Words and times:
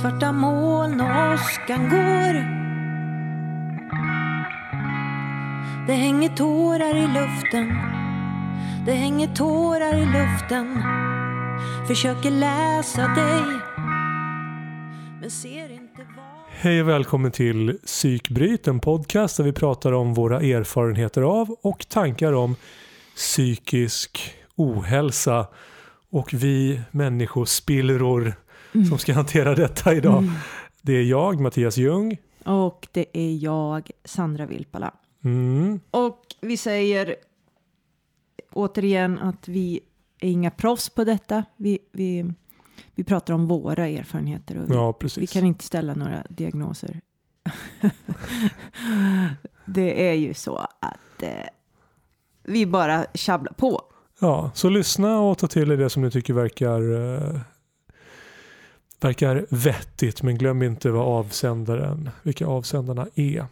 Svarta 0.00 0.32
moln 0.32 1.00
och 1.00 1.34
åskan 1.34 1.88
går. 1.90 2.34
Det 5.86 5.92
hänger 5.92 6.28
tårar 6.28 6.96
i 6.96 7.06
luften. 7.06 7.68
Det 8.86 8.92
hänger 8.92 9.28
tårar 9.34 9.94
i 9.94 10.06
luften. 10.06 10.82
Försöker 11.88 12.30
läsa 12.30 13.00
dig 13.00 13.60
Men 15.20 15.30
ser 15.30 15.72
inte 15.72 16.06
vad 16.16 16.24
Hej 16.48 16.82
och 16.82 16.88
välkommen 16.88 17.30
till 17.30 17.78
Psykbryt, 17.86 18.68
en 18.68 18.80
podcast 18.80 19.36
där 19.36 19.44
vi 19.44 19.52
pratar 19.52 19.92
om 19.92 20.14
våra 20.14 20.40
erfarenheter 20.40 21.22
av 21.22 21.56
och 21.62 21.88
tankar 21.88 22.32
om 22.32 22.56
psykisk 23.16 24.34
ohälsa. 24.56 25.46
Och 26.10 26.34
vi 26.34 26.80
människospillror. 26.90 28.43
Mm. 28.74 28.86
som 28.86 28.98
ska 28.98 29.12
hantera 29.14 29.54
detta 29.54 29.94
idag. 29.94 30.30
Det 30.82 30.92
är 30.92 31.02
jag, 31.02 31.40
Mattias 31.40 31.76
Ljung. 31.76 32.16
Och 32.44 32.88
det 32.92 33.06
är 33.12 33.36
jag, 33.36 33.90
Sandra 34.04 34.46
Vilpala. 34.46 34.94
Mm. 35.24 35.80
Och 35.90 36.20
vi 36.40 36.56
säger 36.56 37.16
återigen 38.52 39.18
att 39.18 39.48
vi 39.48 39.80
är 40.20 40.28
inga 40.30 40.50
proffs 40.50 40.90
på 40.90 41.04
detta. 41.04 41.44
Vi, 41.56 41.78
vi, 41.92 42.32
vi 42.94 43.04
pratar 43.04 43.34
om 43.34 43.46
våra 43.46 43.88
erfarenheter 43.88 44.58
och 44.58 44.70
vi, 44.70 44.74
Ja, 44.74 44.94
vi 45.16 45.26
kan 45.26 45.44
inte 45.44 45.64
ställa 45.64 45.94
några 45.94 46.24
diagnoser. 46.28 47.00
det 49.64 50.08
är 50.08 50.14
ju 50.14 50.34
så 50.34 50.56
att 50.80 51.22
eh, 51.22 51.30
vi 52.42 52.66
bara 52.66 53.06
tjabblar 53.14 53.52
på. 53.52 53.82
Ja, 54.20 54.50
så 54.54 54.68
lyssna 54.68 55.20
och 55.20 55.38
ta 55.38 55.46
till 55.46 55.70
er 55.70 55.76
det 55.76 55.90
som 55.90 56.02
ni 56.02 56.10
tycker 56.10 56.34
verkar, 56.34 56.80
eh, 56.92 57.40
verkar 59.04 59.46
vettigt. 59.50 60.22
Men 60.22 60.38
glöm 60.38 60.62
inte 60.62 60.90
vad 60.90 61.06
avsändaren, 61.06 62.10
vilka 62.22 62.46
avsändarna 62.46 63.06
är. 63.14 63.46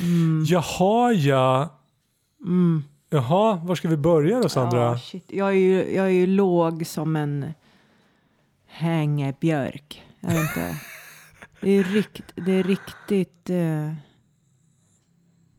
Mm. 0.00 0.44
Jaha, 0.48 1.12
ja. 1.12 1.78
Mm. 2.44 2.84
Jaha, 3.10 3.60
var 3.64 3.74
ska 3.74 3.88
vi 3.88 3.96
börja 3.96 4.40
då 4.40 4.48
Sandra? 4.48 4.98
Shit. 4.98 5.24
Jag, 5.28 5.48
är 5.48 5.52
ju, 5.52 5.94
jag 5.94 6.06
är 6.06 6.10
ju 6.10 6.26
låg 6.26 6.86
som 6.86 7.16
en 7.16 7.52
hängebjörk. 8.66 10.02
Jag 10.20 10.28
vet 10.28 10.40
inte. 10.40 10.80
Det 11.60 11.70
är, 11.70 11.84
rikt, 11.84 12.32
det 12.34 12.52
är 12.52 12.62
riktigt 12.62 13.50
eh, 13.50 13.92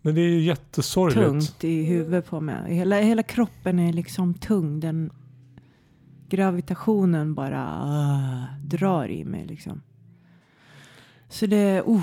Men 0.01 0.15
det 0.15 0.21
är 0.21 0.29
ju 0.29 0.41
jättesorgligt. 0.41 1.27
tungt 1.27 1.63
i 1.63 1.83
huvudet 1.83 2.25
på 2.25 2.39
mig. 2.39 2.75
Hela, 2.75 2.99
hela 2.99 3.23
kroppen 3.23 3.79
är 3.79 3.93
liksom 3.93 4.33
tung. 4.33 4.79
Den 4.79 5.11
gravitationen 6.29 7.33
bara 7.33 7.65
ah, 7.83 8.45
drar 8.63 9.07
i 9.07 9.25
mig 9.25 9.45
liksom. 9.45 9.81
Så 11.29 11.45
det, 11.45 11.83
uh, 11.87 12.01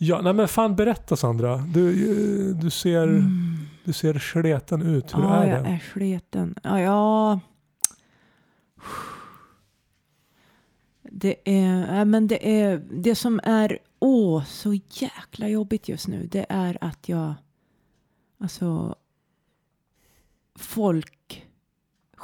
Ja, 0.00 0.20
nej 0.20 0.32
men 0.32 0.48
fan 0.48 0.76
berätta 0.76 1.16
Sandra. 1.16 1.56
Du, 1.56 2.54
du, 2.54 2.70
ser, 2.70 3.22
du 3.84 3.92
ser 3.92 4.18
sleten 4.18 4.82
ut. 4.82 5.14
Hur 5.14 5.18
Mm. 5.18 5.30
ja, 5.30 5.42
är 5.44 5.50
jag 5.50 5.64
det? 5.64 5.70
är 5.70 5.78
sliten. 5.92 6.54
Ja, 6.62 6.80
ja. 6.80 7.40
Det 11.02 11.36
är, 11.44 11.96
ja, 11.96 12.04
men 12.04 12.26
det 12.26 12.60
är, 12.60 12.82
det 12.90 13.14
som 13.14 13.40
är, 13.44 13.78
åh, 13.98 14.44
så 14.44 14.74
jäkla 14.90 15.48
jobbigt 15.48 15.88
just 15.88 16.08
nu, 16.08 16.26
det 16.26 16.46
är 16.48 16.78
att 16.80 17.08
jag, 17.08 17.34
alltså, 18.40 18.96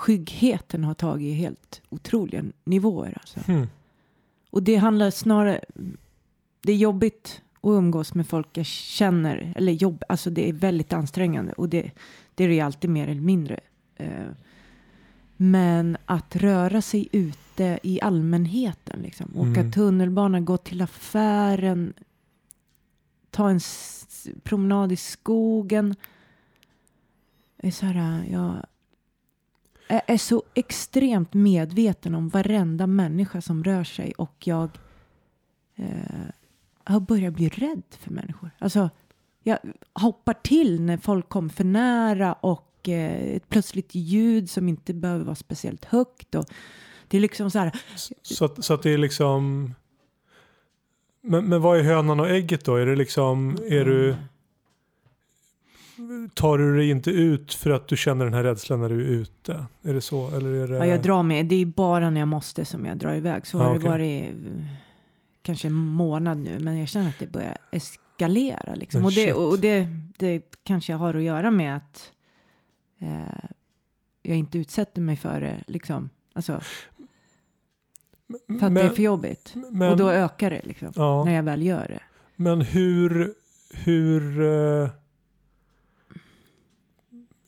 folkskyggheten 0.04 0.84
har 0.84 0.94
tagit 0.94 1.36
helt 1.36 1.82
otroliga 1.90 2.44
nivåer 2.64 3.16
alltså. 3.20 3.40
Hmm. 3.46 3.66
Och 4.50 4.62
det 4.62 4.76
handlar 4.76 5.10
snarare, 5.10 5.60
det 6.62 6.72
är 6.72 6.76
jobbigt 6.76 7.42
att 7.62 7.68
umgås 7.68 8.14
med 8.14 8.26
folk 8.26 8.48
jag 8.52 8.66
känner, 8.66 9.52
eller 9.56 9.72
jobb, 9.72 10.04
alltså 10.08 10.30
det 10.30 10.48
är 10.48 10.52
väldigt 10.52 10.92
ansträngande 10.92 11.52
och 11.52 11.68
det, 11.68 11.90
det 12.34 12.44
är 12.44 12.48
det 12.48 12.60
alltid 12.60 12.90
mer 12.90 13.08
eller 13.08 13.20
mindre. 13.20 13.60
Eh, 13.96 14.30
Men 15.36 15.96
att 16.06 16.36
röra 16.36 16.82
sig 16.82 17.08
ute 17.12 17.78
i 17.82 18.00
allmänheten, 18.00 19.00
liksom, 19.02 19.26
åka 19.36 19.60
Mm. 19.60 19.72
tunnelbana, 19.72 20.40
gå 20.40 20.56
till 20.56 20.82
affären, 20.82 21.92
ta 23.30 23.50
en 23.50 23.60
promenad 24.42 24.92
i 24.92 24.96
skogen. 24.96 25.94
Det 27.56 27.66
är 27.66 27.70
så 27.72 27.86
här, 27.86 28.24
jag 28.30 28.54
är 29.88 30.02
är 30.06 30.16
så 30.16 30.42
extremt 30.54 31.34
medveten 31.34 32.14
om 32.14 32.28
varenda 32.28 32.86
människa 32.86 33.40
som 33.40 33.64
rör 33.64 33.84
sig 33.84 34.12
och 34.12 34.34
jag 34.46 34.70
eh, 35.76 35.86
har 36.84 37.00
börjat 37.00 37.34
bli 37.34 37.48
rädd 37.48 37.82
för 37.98 38.10
människor. 38.10 38.50
Alltså, 38.58 38.90
jag 39.42 39.58
hoppar 39.92 40.34
till 40.34 40.82
när 40.82 40.96
folk 40.96 41.28
kommer 41.28 41.48
för 41.48 41.64
nära 41.64 42.32
och 42.32 42.88
eh, 42.88 43.36
ett 43.36 43.48
plötsligt 43.48 43.94
ljud 43.94 44.50
som 44.50 44.68
inte 44.68 44.94
behöver 44.94 45.24
vara 45.24 45.34
speciellt 45.34 45.84
högt. 45.84 46.34
Och 46.34 46.44
det 47.08 47.16
är 47.16 47.20
liksom 47.20 47.50
så 47.50 47.58
här, 47.58 47.72
Så, 48.22 48.44
att, 48.44 48.64
så 48.64 48.74
att 48.74 48.82
det 48.82 48.90
är 48.90 48.98
liksom... 48.98 49.74
Men, 51.20 51.44
men 51.44 51.62
vad 51.62 51.78
är 51.78 51.82
hönan 51.82 52.20
och 52.20 52.30
ägget 52.30 52.64
då? 52.64 52.76
Är 52.76 52.86
det 52.86 52.96
liksom... 52.96 53.58
Är 53.68 53.84
du... 53.84 54.16
Tar 56.34 56.58
du 56.58 56.76
dig 56.76 56.90
inte 56.90 57.10
ut 57.10 57.54
för 57.54 57.70
att 57.70 57.88
du 57.88 57.96
känner 57.96 58.24
den 58.24 58.34
här 58.34 58.42
rädslan 58.44 58.80
när 58.80 58.88
du 58.88 59.00
är 59.04 59.08
ute? 59.08 59.64
Är 59.82 59.94
det 59.94 60.00
så? 60.00 60.28
Eller 60.30 60.48
är 60.52 60.68
det... 60.68 60.76
ja, 60.76 60.86
jag 60.86 61.02
drar 61.02 61.22
mig, 61.22 61.44
det 61.44 61.54
är 61.54 61.66
bara 61.66 62.10
när 62.10 62.20
jag 62.20 62.28
måste 62.28 62.64
som 62.64 62.86
jag 62.86 62.96
drar 62.98 63.14
iväg. 63.14 63.46
Så 63.46 63.58
Ja, 63.58 63.62
har 63.62 63.70
det 63.70 63.78
okej. 63.78 63.90
varit 63.90 64.24
eh, 64.24 64.64
kanske 65.42 65.68
en 65.68 65.74
månad 65.74 66.38
nu, 66.38 66.58
men 66.60 66.78
jag 66.78 66.88
känner 66.88 67.08
att 67.08 67.18
det 67.18 67.26
börjar 67.32 67.56
eskalera. 67.70 68.74
Liksom. 68.74 69.00
Men 69.00 69.06
Och, 69.06 69.12
det, 69.12 69.32
och 69.32 69.58
det, 69.58 69.88
det 70.18 70.42
kanske 70.64 70.92
har 70.92 71.14
att 71.14 71.22
göra 71.22 71.50
med 71.50 71.76
att 71.76 72.12
eh, 73.00 73.44
jag 74.22 74.36
inte 74.36 74.58
utsätter 74.58 75.00
mig 75.00 75.16
för 75.16 75.40
det. 75.40 75.64
Liksom. 75.66 76.10
Alltså, 76.32 76.60
för 78.60 78.66
att 78.66 78.74
det 78.74 78.82
är 78.82 78.88
för 78.88 79.02
jobbigt. 79.02 79.54
men, 79.70 79.90
och 79.90 79.96
då 79.96 80.10
ökar 80.10 80.50
det 80.50 80.60
liksom, 80.64 80.92
ja, 80.96 81.24
när 81.24 81.34
jag 81.34 81.42
väl 81.42 81.62
gör 81.62 81.86
det. 81.88 82.00
men 82.36 82.60
hur... 82.60 83.34
Hur... 83.76 84.40
eh, 84.82 84.88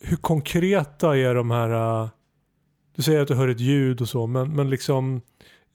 hur 0.01 0.17
konkreta 0.17 1.17
är 1.17 1.35
de 1.35 1.51
här... 1.51 2.03
eh, 2.03 2.09
du 2.97 3.03
säger 3.03 3.21
att 3.21 3.29
du 3.29 3.35
hör 3.35 3.49
ett 3.49 3.61
ljud 3.61 4.01
och 4.01 4.09
så, 4.09 4.27
men, 4.27 4.57
men 4.57 4.71
liksom... 4.71 5.21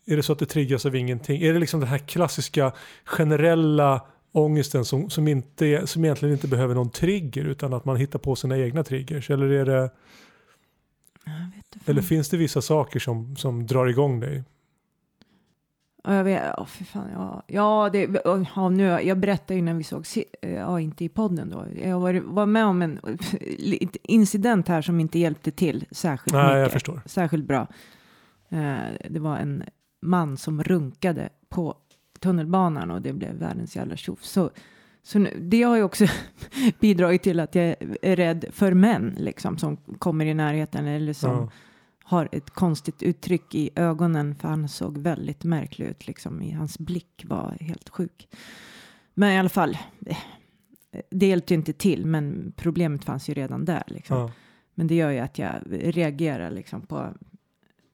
Är 0.05 0.15
det 0.15 0.23
så 0.23 0.33
att 0.33 0.39
det 0.39 0.45
triggas 0.45 0.85
av 0.85 0.95
ingenting? 0.95 1.41
Är 1.41 1.53
det 1.53 1.59
liksom 1.59 1.79
den 1.79 1.89
här 1.89 1.97
klassiska 1.97 2.73
generella 3.05 4.01
ångesten 4.31 4.85
som, 4.85 5.09
som, 5.09 5.27
inte, 5.27 5.87
som 5.87 6.05
egentligen 6.05 6.33
inte 6.33 6.47
behöver 6.47 6.75
någon 6.75 6.89
trigger 6.89 7.45
utan 7.45 7.73
att 7.73 7.85
man 7.85 7.97
hittar 7.97 8.19
på 8.19 8.35
sina 8.35 8.57
egna 8.57 8.83
triggers? 8.83 9.29
Eller, 9.29 9.49
är 9.49 9.65
det, 9.65 9.89
eller 11.85 12.01
finns 12.01 12.29
det 12.29 12.37
vissa 12.37 12.61
saker 12.61 12.99
som, 12.99 13.35
som 13.35 13.67
drar 13.67 13.87
igång 13.87 14.19
dig? 14.19 14.43
Ja, 16.03 16.15
jag 16.15 16.23
vet, 16.23 16.43
ja, 16.57 16.65
för 16.65 16.83
fan, 16.83 17.09
ja, 17.13 17.43
ja, 17.47 17.89
det, 17.93 18.09
ja 18.55 18.69
nu, 18.69 18.83
jag 18.83 19.17
berättade 19.19 19.55
ju 19.55 19.61
när 19.61 19.73
vi 19.73 19.83
såg, 19.83 20.07
se- 20.07 20.25
ja, 20.41 20.79
inte 20.79 21.03
i 21.05 21.09
podden 21.09 21.49
då, 21.49 21.65
jag 21.83 21.99
var, 21.99 22.13
var 22.13 22.45
med 22.45 22.65
om 22.65 22.81
en 22.81 22.99
incident 24.03 24.67
här 24.67 24.81
som 24.81 24.99
inte 24.99 25.19
hjälpte 25.19 25.51
till 25.51 25.85
särskilt 25.91 26.33
Nej, 26.33 26.45
jag 26.51 26.59
mycket, 26.59 26.73
förstår. 26.73 27.01
särskilt 27.05 27.45
bra. 27.47 27.67
Eh, 28.49 28.77
det 29.09 29.19
var 29.19 29.37
en 29.37 29.63
man 30.01 30.37
som 30.37 30.63
runkade 30.63 31.29
på 31.49 31.75
tunnelbanan 32.19 32.91
och 32.91 33.01
det 33.01 33.13
blev 33.13 33.33
världens 33.35 33.75
jävla 33.75 33.95
tjoff. 33.95 34.23
Så, 34.23 34.49
så 35.03 35.19
nu, 35.19 35.37
det 35.41 35.63
har 35.63 35.75
ju 35.75 35.83
också 35.83 36.05
bidragit 36.79 37.23
till 37.23 37.39
att 37.39 37.55
jag 37.55 37.75
är 38.01 38.15
rädd 38.15 38.45
för 38.51 38.73
män 38.73 39.15
liksom, 39.17 39.57
som 39.57 39.77
kommer 39.77 40.25
i 40.25 40.33
närheten 40.33 40.87
eller 40.87 41.13
som 41.13 41.31
Ja. 41.31 41.49
Har 42.03 42.29
ett 42.31 42.49
konstigt 42.49 43.03
uttryck 43.03 43.55
i 43.55 43.69
ögonen 43.75 44.35
för 44.35 44.47
han 44.47 44.69
såg 44.69 44.97
väldigt 44.97 45.43
märklig 45.43 45.85
ut 45.85 46.07
liksom 46.07 46.41
i 46.41 46.51
hans 46.51 46.79
blick 46.79 47.25
var 47.27 47.57
helt 47.59 47.89
sjuk. 47.89 48.27
Men 49.13 49.31
i 49.31 49.39
alla 49.39 49.49
fall, 49.49 49.77
det 51.09 51.27
hjälpte 51.27 51.53
ju 51.53 51.57
inte 51.57 51.73
till 51.73 52.05
men 52.05 52.53
problemet 52.55 53.03
fanns 53.03 53.29
ju 53.29 53.33
redan 53.33 53.65
där 53.65 53.83
liksom. 53.87 54.17
Ja. 54.17 54.31
Men 54.75 54.87
det 54.87 54.95
gör 54.95 55.09
ju 55.11 55.19
att 55.19 55.39
jag 55.39 55.51
reagerar 55.69 56.51
liksom 56.51 56.81
på, 56.81 57.07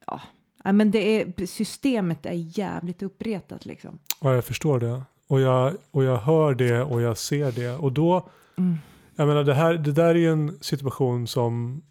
ja, 0.08 0.22
Ja, 0.64 0.72
men 0.72 0.92
det 0.92 1.00
är, 1.22 1.46
systemet 1.46 2.26
är 2.26 2.60
jävligt 2.60 3.02
uppretat 3.04 3.66
liksom. 3.66 4.00
ja, 4.22 4.34
jag 4.36 4.46
förstår 4.46 4.80
det. 4.80 5.02
Och 5.28 5.42
jag, 5.42 5.74
och 5.92 6.04
jag 6.04 6.18
hör 6.18 6.56
det 6.56 6.82
och 6.84 7.02
jag 7.02 7.18
ser 7.18 7.52
det. 7.52 7.76
Och 7.76 7.92
då, 7.92 8.30
Mm. 8.58 8.76
jag 9.16 9.28
menar 9.28 9.44
det, 9.44 9.54
här, 9.54 9.74
det 9.74 9.92
där 9.92 10.06
är 10.06 10.16
ju 10.16 10.32
en 10.32 10.58
situation 10.62 11.28
som, 11.28 11.82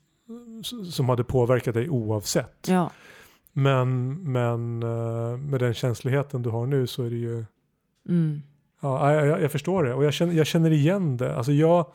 som 0.93 1.08
hade 1.08 1.25
påverkat 1.25 1.75
dig 1.75 1.88
oavsett. 1.88 2.69
Ja, 2.69 2.90
Men, 3.52 4.14
men 4.32 4.82
eh, 4.82 5.37
med 5.37 5.61
den 5.61 5.75
känsligheten 5.75 6.43
du 6.43 6.50
har 6.50 6.67
nu 6.67 6.87
så 6.87 7.02
är 7.02 7.11
det 7.11 7.17
ju, 7.17 7.44
mm. 8.08 8.43
ja, 8.81 9.12
jag, 9.12 9.43
jag, 9.43 9.52
förstår 9.52 9.84
det. 9.84 9.94
Och 9.94 10.05
jag 10.05 10.14
känner, 10.14 10.32
jag 10.32 10.46
känner 10.46 10.70
igen 10.70 11.17
det. 11.17 11.37
Alltså 11.37 11.52
jag, 11.52 11.87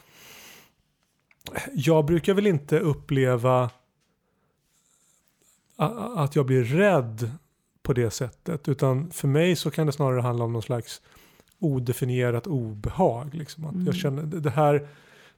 jag 1.74 2.06
brukar 2.06 2.34
väl 2.34 2.48
inte 2.48 2.80
uppleva 2.80 3.70
att 6.16 6.36
jag 6.36 6.46
blir 6.46 6.64
rädd 6.64 7.32
på 7.84 7.94
det 7.94 8.12
sättet. 8.12 8.68
Utan 8.68 9.12
för 9.12 9.28
mig 9.28 9.56
så 9.56 9.72
kan 9.72 9.86
det 9.88 9.94
snarare 9.94 10.22
handla 10.22 10.46
om 10.46 10.54
någon 10.54 10.62
slags 10.62 11.02
odefinierat 11.60 12.48
obehag. 12.48 13.34
Liksom. 13.34 13.66
Att 13.66 13.74
Mm. 13.74 13.86
Jag 13.86 13.96
känner 13.96 14.24
det 14.24 14.50
här, 14.50 14.88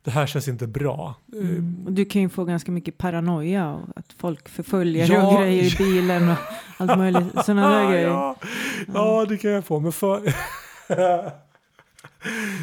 det 0.03 0.11
här 0.11 0.27
känns 0.27 0.47
inte 0.47 0.67
bra. 0.67 1.15
Mm. 1.33 1.83
Och 1.85 1.93
du 1.93 2.05
kan 2.05 2.21
ju 2.21 2.29
få 2.29 2.45
ganska 2.45 2.71
mycket 2.71 2.97
paranoia 2.97 3.73
och 3.73 3.81
att 3.95 4.13
folk 4.17 4.49
förföljer 4.49 5.11
Ja. 5.11 5.27
och 5.27 5.41
grejer 5.41 5.63
i 5.63 5.75
bilen 5.77 6.29
och 6.29 6.37
allt 6.77 6.97
möjligt. 6.97 7.27
Sådana 7.45 7.69
där 7.69 7.91
grejer. 7.91 8.07
ja. 8.07 8.35
ja, 8.93 9.25
det 9.29 9.37
kan 9.37 9.51
jag 9.51 9.65
få. 9.65 9.79
Men 9.79 9.91
för... 9.91 10.33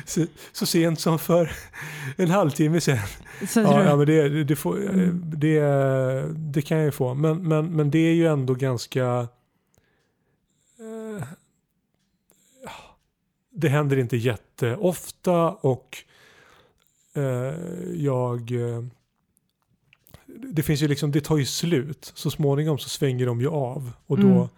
så, 0.06 0.26
så 0.52 0.66
sent 0.66 1.00
som 1.00 1.18
för 1.18 1.50
en 2.16 2.30
halvtimme 2.30 2.80
sedan. 2.80 2.98
Så 3.48 3.60
Ja, 3.60 3.84
ja 3.84 3.96
men 3.96 4.06
det, 4.06 4.44
det, 4.44 4.56
får, 4.56 4.76
Mm. 4.90 5.22
det, 5.26 5.60
det 6.36 6.62
kan 6.62 6.76
jag 6.76 6.84
ju 6.84 6.92
få. 6.92 7.14
Men, 7.14 7.48
men, 7.48 7.66
men 7.76 7.90
det 7.90 7.98
är 7.98 8.14
ju 8.14 8.26
ändå 8.26 8.54
ganska... 8.54 9.04
eh, 10.78 11.24
det 13.52 13.68
händer 13.68 13.96
inte 13.96 14.16
jätteofta 14.16 15.50
och 15.50 15.98
eh, 15.98 16.09
jag... 17.94 18.52
eh, 18.52 18.84
det 20.52 20.62
finns 20.62 20.82
ju 20.82 20.88
liksom, 20.88 21.10
det 21.12 21.20
tar 21.20 21.36
ju 21.36 21.44
slut. 21.44 22.12
Så 22.14 22.30
småningom 22.30 22.78
så 22.78 22.88
svänger 22.88 23.26
de 23.26 23.40
ju 23.40 23.48
av. 23.48 23.92
Och 24.06 24.18
då 24.20 24.26
Mm. 24.28 24.48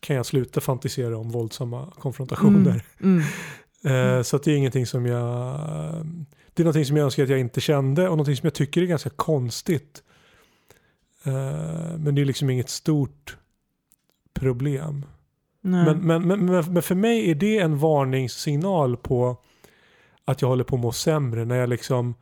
kan 0.00 0.16
jag 0.16 0.26
sluta 0.26 0.60
fantisera 0.60 1.18
om 1.18 1.30
våldsamma 1.30 1.92
konfrontationer. 1.98 2.84
Mm. 3.00 3.22
Eh, 3.84 4.22
Så 4.22 4.36
att 4.36 4.42
det 4.42 4.52
är 4.52 4.56
ingenting 4.56 4.86
som 4.86 5.06
jag... 5.06 5.60
Det 6.54 6.62
är 6.62 6.64
någonting 6.64 6.84
som 6.84 6.96
jag 6.96 7.04
önskar 7.04 7.22
att 7.22 7.28
jag 7.28 7.40
inte 7.40 7.60
kände 7.60 8.02
och 8.02 8.10
någonting 8.10 8.36
som 8.36 8.46
jag 8.46 8.54
tycker 8.54 8.82
är 8.82 8.86
ganska 8.86 9.10
konstigt. 9.10 10.02
Eh, 11.24 11.32
Men 11.98 12.14
det 12.14 12.20
är 12.20 12.24
liksom 12.24 12.50
inget 12.50 12.68
stort 12.68 13.36
problem. 14.34 15.06
Men, 15.60 15.98
men, 16.06 16.26
men 16.28 16.46
men 16.72 16.82
för 16.82 16.94
mig 16.94 17.30
är 17.30 17.34
det 17.34 17.58
en 17.58 17.78
varningssignal 17.78 18.96
på 18.96 19.36
att 20.28 20.42
jag 20.42 20.48
håller 20.48 20.64
på 20.64 20.76
att 20.76 20.82
må 20.82 20.92
sämre. 20.92 21.44
När 21.44 21.56
jag 21.56 21.68
liksom 21.68 22.14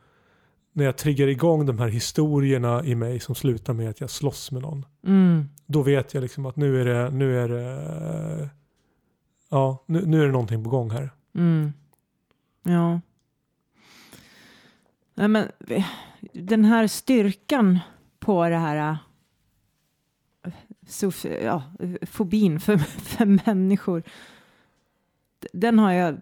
när 0.71 0.85
jag 0.85 0.97
triggar 0.97 1.27
igång 1.27 1.65
de 1.65 1.79
här 1.79 1.87
historierna 1.87 2.83
i 2.85 2.95
mig 2.95 3.19
som 3.19 3.35
slutar 3.35 3.73
med 3.73 3.89
att 3.89 4.01
jag 4.01 4.09
slåss 4.09 4.51
med 4.51 4.61
någon. 4.61 4.85
Mm. 5.03 5.49
Då 5.65 5.81
vet 5.81 6.13
jag 6.13 6.21
liksom 6.21 6.45
att 6.45 6.55
nu 6.55 6.81
är 6.81 6.85
det, 6.85 7.09
nu 7.09 7.39
är 7.39 7.49
det, 7.49 8.49
ja, 9.49 9.83
nu, 9.85 10.05
nu 10.05 10.21
är 10.21 10.25
det 10.25 10.31
någonting 10.31 10.63
på 10.63 10.69
gång 10.69 10.91
här. 10.91 11.11
Mm. 11.35 11.73
Ja. 12.63 13.01
Nej, 15.13 15.27
men 15.27 15.51
den 16.33 16.65
här 16.65 16.87
styrkan 16.87 17.79
på 18.19 18.49
det 18.49 18.57
här 18.57 18.97
så, 20.87 21.11
ja, 21.43 21.63
fobin 22.01 22.59
för, 22.59 22.77
för 23.17 23.25
människor. 23.25 24.03
Den 25.53 25.79
har 25.79 25.91
jag 25.91 26.17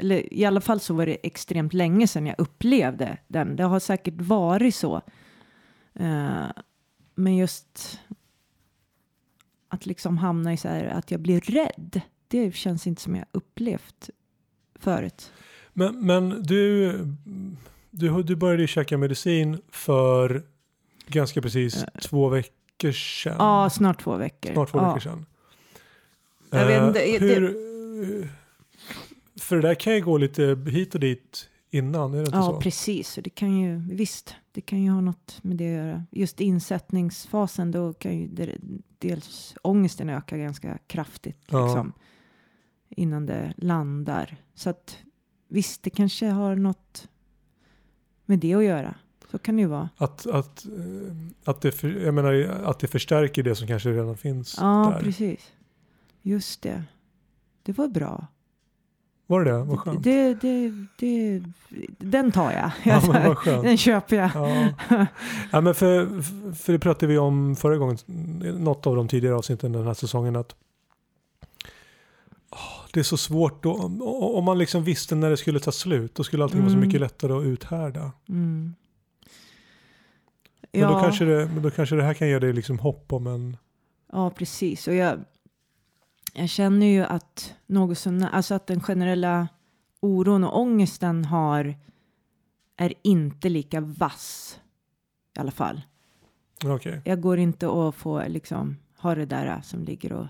eller 0.00 0.34
i 0.34 0.44
alla 0.44 0.60
fall 0.60 0.80
så 0.80 0.94
var 0.94 1.06
det 1.06 1.26
extremt 1.26 1.74
länge 1.74 2.06
sedan 2.06 2.26
jag 2.26 2.34
upplevde 2.40 3.18
den. 3.28 3.56
Det 3.56 3.62
har 3.64 3.80
säkert 3.80 4.14
varit 4.20 4.74
så. 4.74 4.96
Eh, 5.94 6.46
men 7.14 7.36
just 7.36 7.98
att 9.68 9.86
liksom 9.86 10.18
hamna 10.18 10.52
i 10.52 10.56
så 10.56 10.68
här 10.68 10.84
att 10.86 11.10
jag 11.10 11.20
blir 11.20 11.40
rädd. 11.40 12.00
Det 12.28 12.54
känns 12.54 12.86
inte 12.86 13.02
som 13.02 13.16
jag 13.16 13.24
upplevt 13.32 14.10
förut. 14.74 15.32
Men, 15.72 16.06
men 16.06 16.42
du, 16.42 16.92
du, 17.90 18.22
du 18.22 18.36
började 18.36 18.62
ju 18.62 18.66
käka 18.68 18.98
medicin 18.98 19.60
för 19.68 20.42
ganska 21.06 21.42
precis 21.42 21.82
Eh. 21.82 21.88
två 22.02 22.28
veckor 22.28 22.92
sedan. 22.92 23.36
Ja, 23.38 23.70
snart 23.70 24.02
två 24.02 24.16
veckor. 24.16 24.52
Snart 24.52 24.70
två 24.70 24.78
ja. 24.78 24.86
veckor 24.88 25.00
sedan. 25.00 25.26
Jag 26.50 26.70
Eh, 26.72 26.86
inte, 26.86 27.00
det- 27.00 27.18
hur, 27.18 28.28
för 29.40 29.56
det 29.56 29.62
där 29.62 29.74
kan 29.74 29.94
ju 29.94 30.00
gå 30.00 30.18
lite 30.18 30.58
hit 30.66 30.94
och 30.94 31.00
dit 31.00 31.48
innan, 31.70 32.12
är 32.14 32.16
det 32.18 32.24
inte 32.24 32.36
Ja, 32.36 32.42
så? 32.42 32.60
precis. 32.60 33.16
Och 33.16 33.22
det 33.22 33.30
kan 33.30 33.56
ju, 33.60 33.76
visst, 33.94 34.34
det 34.52 34.60
kan 34.60 34.82
ju 34.82 34.90
ha 34.90 35.00
något 35.00 35.38
med 35.42 35.56
det 35.56 35.66
att 35.66 35.86
göra. 35.86 36.04
Just 36.10 36.40
insättningsfasen, 36.40 37.70
då 37.70 37.92
kan 37.92 38.18
ju 38.18 38.28
det, 38.28 38.56
dels 38.98 39.54
ångesten 39.62 40.08
öka 40.10 40.36
ganska 40.36 40.78
kraftigt. 40.86 41.38
Ja. 41.50 41.64
Liksom, 41.64 41.92
innan 42.88 43.26
det 43.26 43.54
landar. 43.56 44.36
Så 44.54 44.70
att 44.70 44.98
visst, 45.48 45.82
det 45.82 45.90
kanske 45.90 46.26
har 46.26 46.56
något 46.56 47.08
med 48.26 48.38
det 48.38 48.54
att 48.54 48.64
göra. 48.64 48.94
Så 49.30 49.38
kan 49.38 49.56
det 49.56 49.62
ju 49.62 49.68
vara. 49.68 49.88
Att, 49.96 50.26
att, 50.26 50.64
eh, 50.64 51.16
att, 51.44 51.60
det 51.60 51.72
för, 51.72 51.88
jag 51.90 52.14
menar, 52.14 52.32
att 52.64 52.78
det 52.78 52.86
förstärker 52.86 53.42
det 53.42 53.54
som 53.54 53.66
kanske 53.66 53.90
redan 53.90 54.16
finns 54.16 54.56
Ja, 54.60 54.90
där. 54.94 55.00
precis. 55.04 55.52
Just 56.22 56.62
det. 56.62 56.84
Det 57.62 57.72
var 57.78 57.88
bra. 57.88 58.26
Var 59.30 59.44
det 59.44 59.50
det? 59.50 59.58
Vad 59.64 59.78
skönt. 59.78 60.02
Det, 60.04 60.34
det, 60.34 60.72
det, 60.96 61.42
den 61.98 62.32
tar 62.32 62.52
jag. 62.52 62.70
Ja, 62.82 63.36
den 63.62 63.76
köper 63.76 64.16
jag. 64.16 64.30
Ja. 64.34 64.72
ja, 65.52 65.60
men 65.60 65.74
för, 65.74 66.22
för 66.52 66.72
det 66.72 66.78
pratade 66.78 67.06
vi 67.06 67.18
om 67.18 67.56
förra 67.56 67.76
gången, 67.76 67.98
något 68.58 68.86
av 68.86 68.96
de 68.96 69.08
tidigare 69.08 69.34
avsnitten 69.36 69.72
den 69.72 69.86
här 69.86 69.94
säsongen, 69.94 70.36
att 70.36 70.54
åh, 72.50 72.86
det 72.92 73.00
är 73.00 73.04
så 73.04 73.16
svårt 73.16 73.62
då, 73.62 73.72
om, 74.34 74.44
man 74.44 74.58
liksom 74.58 74.84
visste 74.84 75.14
när 75.14 75.30
det 75.30 75.36
skulle 75.36 75.60
ta 75.60 75.72
slut, 75.72 76.14
då 76.14 76.24
skulle 76.24 76.44
allting 76.44 76.60
vara 76.60 76.70
så 76.70 76.76
Mm. 76.76 76.86
mycket 76.88 77.00
lättare 77.00 77.32
att 77.32 77.44
uthärda. 77.44 78.12
Mm. 78.28 78.74
Men, 80.72 80.80
då 80.92 81.00
kanske 81.00 81.24
det, 81.24 81.46
men 81.46 81.62
då 81.62 81.70
kanske 81.70 81.96
det 81.96 82.02
här 82.02 82.14
kan 82.14 82.28
ge 82.28 82.38
dig 82.38 82.52
liksom 82.52 82.78
hopp 82.78 83.12
om 83.12 83.26
en... 83.26 83.56
Ja, 84.12 84.30
precis. 84.30 84.88
Och 84.88 84.94
jag, 84.94 85.18
jag 86.32 86.48
känner 86.48 86.86
ju 86.86 87.02
att 87.02 87.54
något 87.66 87.98
sån, 87.98 88.22
alltså 88.22 88.54
att 88.54 88.66
den 88.66 88.80
generella 88.80 89.48
oron 90.00 90.44
och 90.44 90.60
ångesten 90.60 91.24
har 91.24 91.74
är 92.76 92.94
inte 93.02 93.48
lika 93.48 93.80
vass 93.80 94.58
i 95.36 95.40
alla 95.40 95.50
fall. 95.50 95.82
Okej. 96.64 97.02
Jag 97.04 97.20
går 97.20 97.38
inte 97.38 97.68
att 97.70 97.94
få 97.94 98.28
liksom 98.28 98.76
ha 98.96 99.14
det 99.14 99.26
där 99.26 99.60
som 99.60 99.84
ligger 99.84 100.12
och 100.12 100.26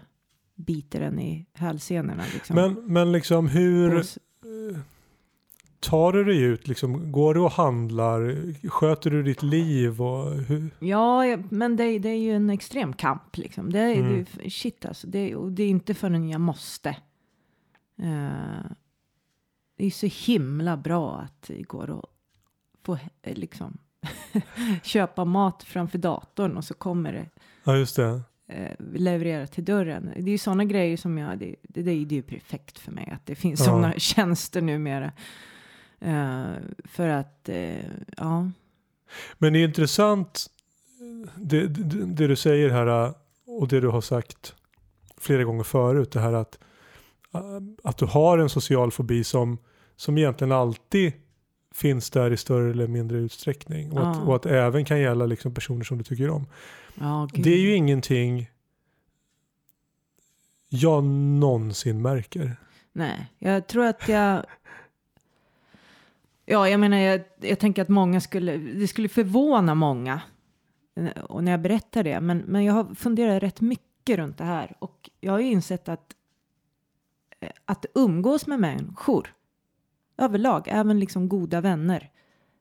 biter 0.55 1.01
en 1.01 1.19
i 1.19 1.47
hälsenorna. 1.55 2.25
Liksom. 2.35 2.57
Men, 2.57 2.73
men 2.87 3.13
liksom 3.13 3.49
hur 3.49 4.05
tar 5.81 6.13
du 6.13 6.25
dig 6.25 6.41
ut? 6.43 6.69
Liksom, 6.69 7.13
går 7.13 7.35
du 7.35 7.41
och 7.41 7.51
handlar? 7.53 8.45
Sköter 8.69 9.11
du 9.11 9.23
ditt 9.23 9.43
liv? 9.43 10.03
Och 10.03 10.33
hur? 10.35 10.71
Ja, 10.79 11.37
men 11.51 11.77
det, 11.77 11.99
det 11.99 12.09
är 12.09 12.19
ju 12.19 12.33
en 12.33 12.51
extrem 12.51 12.93
kamp 12.93 13.37
liksom. 13.37 13.73
Det 13.73 13.79
är 13.79 13.95
Mm. 13.97 14.27
ju 14.43 14.51
shit 14.51 14.85
alltså. 14.85 15.07
Det, 15.07 15.35
och 15.37 15.53
det 15.53 15.63
är 15.63 15.69
inte 15.69 15.95
förrän 15.95 16.29
jag 16.29 16.41
måste. 16.41 16.89
Eh, 18.03 18.65
det 19.77 19.87
är 19.87 19.91
så 19.91 20.07
himla 20.33 20.77
bra 20.77 21.17
att 21.19 21.43
det 21.49 21.63
går 21.63 21.99
att 21.99 22.05
få 22.85 22.99
eh, 23.23 23.35
liksom 23.37 23.79
köpa 24.83 25.25
mat 25.25 25.63
framför 25.63 25.99
datorn 25.99 26.57
och 26.57 26.65
så 26.65 26.75
kommer 26.75 27.13
det 27.13 27.27
Ja, 27.65 27.77
just 27.77 27.97
det. 27.97 28.21
eh, 28.49 28.71
levererat 28.95 29.53
till 29.53 29.65
dörren. 29.65 30.11
Det 30.17 30.21
är 30.31 30.33
ju 30.33 30.39
sådana 30.39 30.65
grejer 30.65 30.97
som 30.97 31.19
jag, 31.19 31.39
det, 31.39 31.55
det, 31.63 31.83
det 31.83 31.91
är 31.91 31.95
ju 32.13 32.23
perfekt 32.23 32.79
för 32.79 32.93
mig 32.93 33.11
att 33.13 33.27
det 33.27 33.35
finns 33.35 33.61
Ja. 33.61 33.67
sådana 33.67 33.93
tjänster 33.99 34.61
numera. 34.63 35.13
Eh, 36.01 36.53
för 36.85 37.09
att, 37.09 37.49
eh, 37.49 37.85
ja. 38.17 38.51
Men 39.39 39.53
det 39.53 39.59
är 39.59 39.65
intressant 39.65 40.47
det, 41.37 41.67
det, 41.67 42.05
det 42.05 42.27
du 42.27 42.37
säger 42.37 42.71
här 42.71 43.07
äh, 43.07 43.13
och 43.47 43.69
det 43.69 43.81
du 43.81 43.89
har 43.89 44.01
sagt 44.01 44.55
flera 45.19 45.45
gånger 45.45 45.63
förut. 45.63 46.13
Det 46.13 46.21
här 46.21 46.33
att, 46.33 46.59
att 47.85 47.99
du 47.99 48.05
har 48.05 48.39
en 48.39 48.49
social 48.49 48.91
fobi 48.91 49.25
som, 49.25 49.59
som 49.97 50.19
egentligen 50.19 50.53
alltid 50.53 51.13
finns 51.75 52.11
där 52.11 52.31
i 52.31 52.37
större 52.37 52.71
eller 52.71 52.87
mindre 52.87 53.19
utsträckning. 53.19 53.93
Och, 53.93 54.11
att, 54.11 54.17
Ja. 54.17 54.23
och 54.23 54.37
att 54.37 54.47
även 54.47 54.85
kan 54.85 55.01
gälla 55.01 55.27
liksom 55.27 55.55
personer 55.55 55.85
som 55.85 55.99
du 55.99 56.05
tycker 56.05 56.31
om. 56.31 56.47
ja. 56.95 57.29
Det 57.35 57.51
är 57.53 57.59
ju 57.59 57.75
ingenting 57.75 58.51
jag 60.69 61.05
någonsin 61.05 62.03
märker. 62.03 62.57
Nej, 62.93 63.27
jag 63.39 63.67
tror 63.67 63.85
att 63.85 64.09
jag... 64.09 64.45
Ja, 66.51 66.69
jag 66.69 66.81
menar, 66.81 66.97
jag, 66.97 67.21
jag 67.41 67.59
tänker 67.59 67.83
att 67.83 67.89
många 67.89 68.21
skulle... 68.21 68.57
Det 68.57 68.89
skulle 68.89 69.09
förvåna 69.09 69.75
många 69.75 70.21
eh, 70.97 71.23
och 71.23 71.45
när 71.45 71.51
jag 71.51 71.61
berättar 71.61 72.05
det. 72.05 72.21
Men, 72.21 72.39
men 72.39 72.65
jag 72.65 72.75
har 72.75 72.95
funderat 72.95 73.43
rätt 73.43 73.61
mycket 73.61 74.19
runt 74.19 74.39
det 74.39 74.45
här 74.45 74.77
och 74.79 75.11
jag 75.21 75.33
har 75.33 75.41
ju 75.41 75.51
insett 75.51 75.89
att 75.89 76.15
eh, 77.41 77.51
att 77.65 77.87
umgås 77.95 78.47
med 78.47 78.61
människor 78.61 79.35
överlag, 80.19 80.63
även 80.67 81.01
liksom 81.01 81.29
goda 81.29 81.61
vänner, 81.61 82.11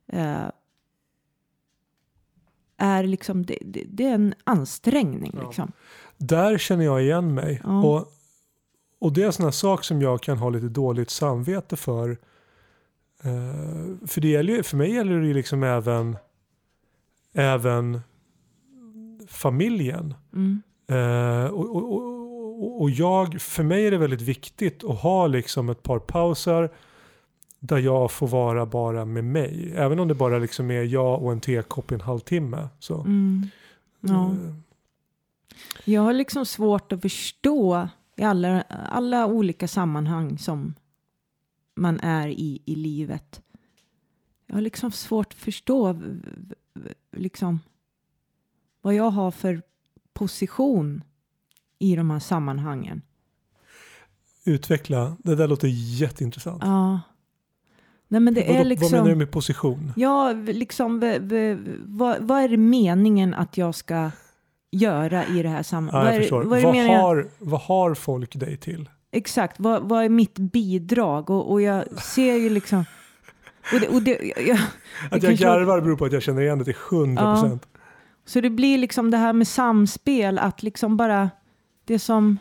eh, 0.08 0.50
är 2.78 3.04
liksom 3.04 3.46
det, 3.46 3.58
det, 3.62 3.84
det 3.88 4.06
är 4.06 4.16
en 4.16 4.34
ansträngning. 4.44 5.32
Ja. 5.36 5.44
Liksom. 5.44 5.72
Där 6.18 6.58
känner 6.58 6.86
jag 6.86 7.02
igen 7.02 7.34
mig. 7.34 7.62
Ja. 7.64 7.84
Och, 7.84 8.12
och 9.00 9.14
det 9.14 9.22
är 9.22 9.26
en 9.26 9.34
sån 9.34 9.46
här 9.46 9.52
sak 9.52 9.84
som 9.84 10.02
jag 10.02 10.22
kan 10.22 10.38
ha 10.38 10.50
lite 10.50 10.70
dåligt 10.70 11.10
samvete 11.10 11.78
för. 11.78 12.18
Eh, 13.24 14.08
för, 14.08 14.22
det 14.22 14.28
gäller, 14.28 14.64
för 14.64 14.78
mig 14.78 14.94
gäller 14.94 15.20
det 15.20 15.28
ju 15.28 15.34
liksom 15.34 15.64
även, 15.64 16.18
även 17.34 18.02
familjen. 19.28 20.14
Mm. 20.34 20.62
Eh, 20.88 21.46
och, 21.46 21.76
och, 21.76 21.94
och, 21.94 22.82
och 22.82 22.90
jag, 22.90 23.42
för 23.42 23.64
mig 23.64 23.86
är 23.88 23.92
det 23.92 23.98
väldigt 23.98 24.22
viktigt 24.22 24.84
att 24.84 25.00
ha 25.00 25.28
liksom 25.28 25.70
ett 25.70 25.84
par 25.84 26.00
pauser 26.00 26.70
där 27.60 27.78
jag 27.78 28.12
får 28.12 28.28
vara 28.28 28.66
bara 28.66 29.06
med 29.06 29.24
mig. 29.24 29.74
Även 29.76 30.00
om 30.00 30.08
det 30.08 30.16
bara 30.16 30.38
liksom 30.40 30.72
är 30.72 30.84
jag 30.84 31.24
och 31.24 31.32
en 31.32 31.42
tekopp 31.42 31.92
i 31.92 31.96
en 31.96 32.02
halvtimme. 32.02 32.68
Så. 32.80 33.00
Mm. 33.00 33.48
Ja. 34.02 34.26
Eh, 34.26 34.54
Jag 35.86 36.02
har 36.02 36.14
liksom 36.14 36.46
svårt 36.46 36.92
att 36.92 37.02
förstå 37.02 37.88
i 38.16 38.24
alla, 38.24 38.62
alla 38.90 39.26
olika 39.28 39.68
sammanhang 39.68 40.38
som 40.38 40.76
man 41.80 42.00
är 42.00 42.28
i 42.28 42.62
i 42.66 42.76
livet. 42.76 43.42
Jag 44.48 44.56
har 44.56 44.62
liksom 44.62 44.92
svårt 44.92 45.28
att 45.28 45.40
förstå 45.40 46.02
liksom 47.12 47.60
vad 48.82 48.94
jag 48.94 49.10
har 49.10 49.32
för 49.32 49.62
position 50.14 51.04
i 51.80 51.96
de 51.96 52.10
här 52.10 52.20
sammanhangen. 52.20 53.02
utveckla, 54.44 55.18
det 55.20 55.36
där 55.36 55.48
låter 55.48 55.68
jätteintressant. 55.68 56.64
Ja. 56.64 57.00
Nej 58.08 58.22
men 58.22 58.34
det 58.34 58.42
vad, 58.42 58.50
är 58.50 58.58
vad 58.58 58.68
liksom. 58.68 58.92
menar 58.92 59.10
du 59.10 59.16
med 59.16 59.32
position? 59.32 59.94
Ja, 59.96 60.32
liksom 60.34 61.00
vad, 61.86 62.22
vad 62.22 62.42
är 62.42 62.50
det 62.50 62.58
meningen 62.58 63.34
att 63.34 63.58
jag 63.58 63.76
ska 63.76 64.12
göra 64.72 65.26
i 65.26 65.44
det 65.44 65.50
här 65.50 65.58
Ja, 65.58 65.64
sammanhanget? 65.64 66.32
jag 66.32 66.44
vad, 66.44 66.60
är, 66.60 66.64
vad 66.64 66.76
är 66.76 66.88
Vad, 66.88 66.98
har, 66.98 67.30
vad 67.40 67.62
har 67.62 67.94
folk 67.94 68.36
dig 68.36 68.58
till? 68.58 68.90
Exakt, 69.12 69.60
vad, 69.60 69.90
vad 69.90 70.04
är 70.04 70.10
mitt 70.10 70.40
bidrag? 70.40 71.30
Och, 71.30 71.52
och 71.52 71.62
jag 71.62 72.02
ser 72.02 72.36
ju 72.36 72.50
liksom... 72.50 72.86
Och 73.74 73.80
det, 73.80 73.88
och 73.88 74.02
det, 74.02 74.34
jag, 74.38 74.48
jag, 74.48 74.60
Att 75.12 75.24
jag 75.24 75.34
garvar 75.34 75.82
beror 75.82 75.98
på 75.98 76.06
att 76.06 76.12
jag 76.12 76.24
känner 76.24 76.42
igen 76.42 76.60
det 76.60 76.66
till 76.66 76.74
100%. 76.74 77.60
så 78.26 78.42
det 78.42 78.50
blir 78.50 78.78
liksom 78.78 79.12
det 79.12 79.18
här 79.18 79.34
med 79.34 79.48
samspel, 79.48 80.40
att 80.40 80.64
liksom 80.64 80.98
bara 80.98 81.30
det 81.86 82.00
som 82.00 82.38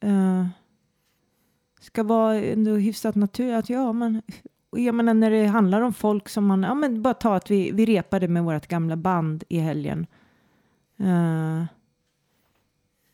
eh, 0.00 0.46
ska 1.80 2.02
vara 2.02 2.34
ändå 2.34 2.70
hyfsat 2.70 3.14
naturligt. 3.14 3.56
Att 3.56 3.70
ja, 3.70 3.92
men, 3.92 4.22
jag 4.70 4.94
menar 4.94 5.14
när 5.14 5.30
det 5.30 5.46
handlar 5.46 5.80
om 5.80 5.92
folk 5.92 6.28
som 6.28 6.46
man, 6.46 6.62
ja 6.62 6.74
men 6.74 7.02
bara 7.02 7.14
ta 7.14 7.36
att 7.36 7.50
vi, 7.50 7.70
vi 7.70 7.86
repade 7.86 8.28
med 8.28 8.44
vårt 8.44 8.66
gamla 8.66 8.96
band 8.96 9.44
i 9.48 9.58
helgen. 9.58 10.06
Eh, 10.98 11.64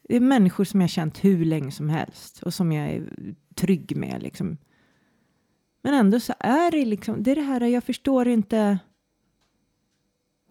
det 0.08 0.16
är 0.16 0.20
människor 0.20 0.64
som 0.64 0.80
jag 0.80 0.90
känt 0.90 1.24
hur 1.24 1.44
länge 1.44 1.70
som 1.70 1.88
helst 1.88 2.42
och 2.42 2.54
som 2.54 2.72
jag 2.72 2.90
är 2.90 3.08
trygg 3.54 3.96
med 3.96 4.22
liksom. 4.22 4.56
Men 5.82 5.94
ändå 5.94 6.20
så 6.20 6.34
är 6.38 6.70
det 6.70 6.84
liksom, 6.84 7.22
det 7.22 7.30
är 7.30 7.36
det 7.36 7.42
här, 7.42 7.60
jag 7.60 7.84
förstår 7.84 8.28
inte 8.28 8.78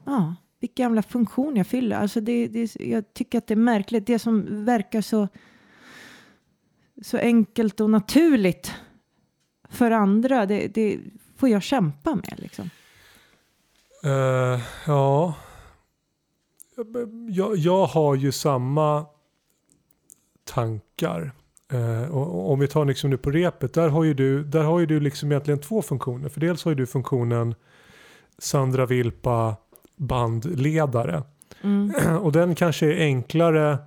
Ja, 0.06 0.36
vilken 0.60 0.84
jävla 0.84 1.04
funktion 1.04 1.56
jag 1.56 1.68
fyller. 1.68 1.96
Alltså 1.96 2.22
det, 2.22 2.48
det, 2.48 2.76
jag 2.76 3.14
tycker 3.14 3.38
att 3.38 3.48
det 3.48 3.54
är 3.54 3.56
märkligt. 3.56 4.08
Det 4.08 4.20
som 4.20 4.66
verkar 4.66 5.02
så, 5.02 5.28
så 7.02 7.18
enkelt 7.18 7.80
och 7.80 7.90
naturligt 7.90 8.74
för 9.70 9.92
andra, 9.92 10.46
det, 10.46 10.68
det 10.68 11.00
får 11.38 11.50
jag 11.50 11.64
kämpa 11.64 12.16
med. 12.16 12.34
Liksom. 12.38 12.70
Uh, 14.06 14.60
ja. 14.88 15.34
Jag, 17.30 17.58
jag 17.58 17.86
har 17.86 18.16
ju 18.16 18.32
samma 18.32 19.06
tankar. 20.54 21.32
Eh, 21.72 22.12
och, 22.12 22.52
om 22.52 22.60
vi 22.60 22.68
tar 22.68 22.86
liksom 22.86 23.10
nu 23.10 23.18
på 23.18 23.32
repet, 23.32 23.74
där 23.74 23.90
har 23.90 24.04
ju 24.04 24.14
du, 24.14 24.44
där 24.44 24.64
har 24.64 24.80
ju 24.80 24.86
du 24.86 25.00
liksom 25.00 25.32
egentligen 25.32 25.60
två 25.60 25.82
funktioner. 25.82 26.30
För 26.30 26.40
dels 26.40 26.64
har 26.64 26.72
ju 26.72 26.76
du 26.76 26.86
funktionen 26.86 27.56
Sandra 28.38 28.86
Vilpa 28.86 29.56
bandledare. 29.96 31.24
Mm. 31.62 32.18
Och 32.22 32.32
den 32.32 32.56
kanske 32.56 32.86
är 32.86 33.00
enklare 33.02 33.78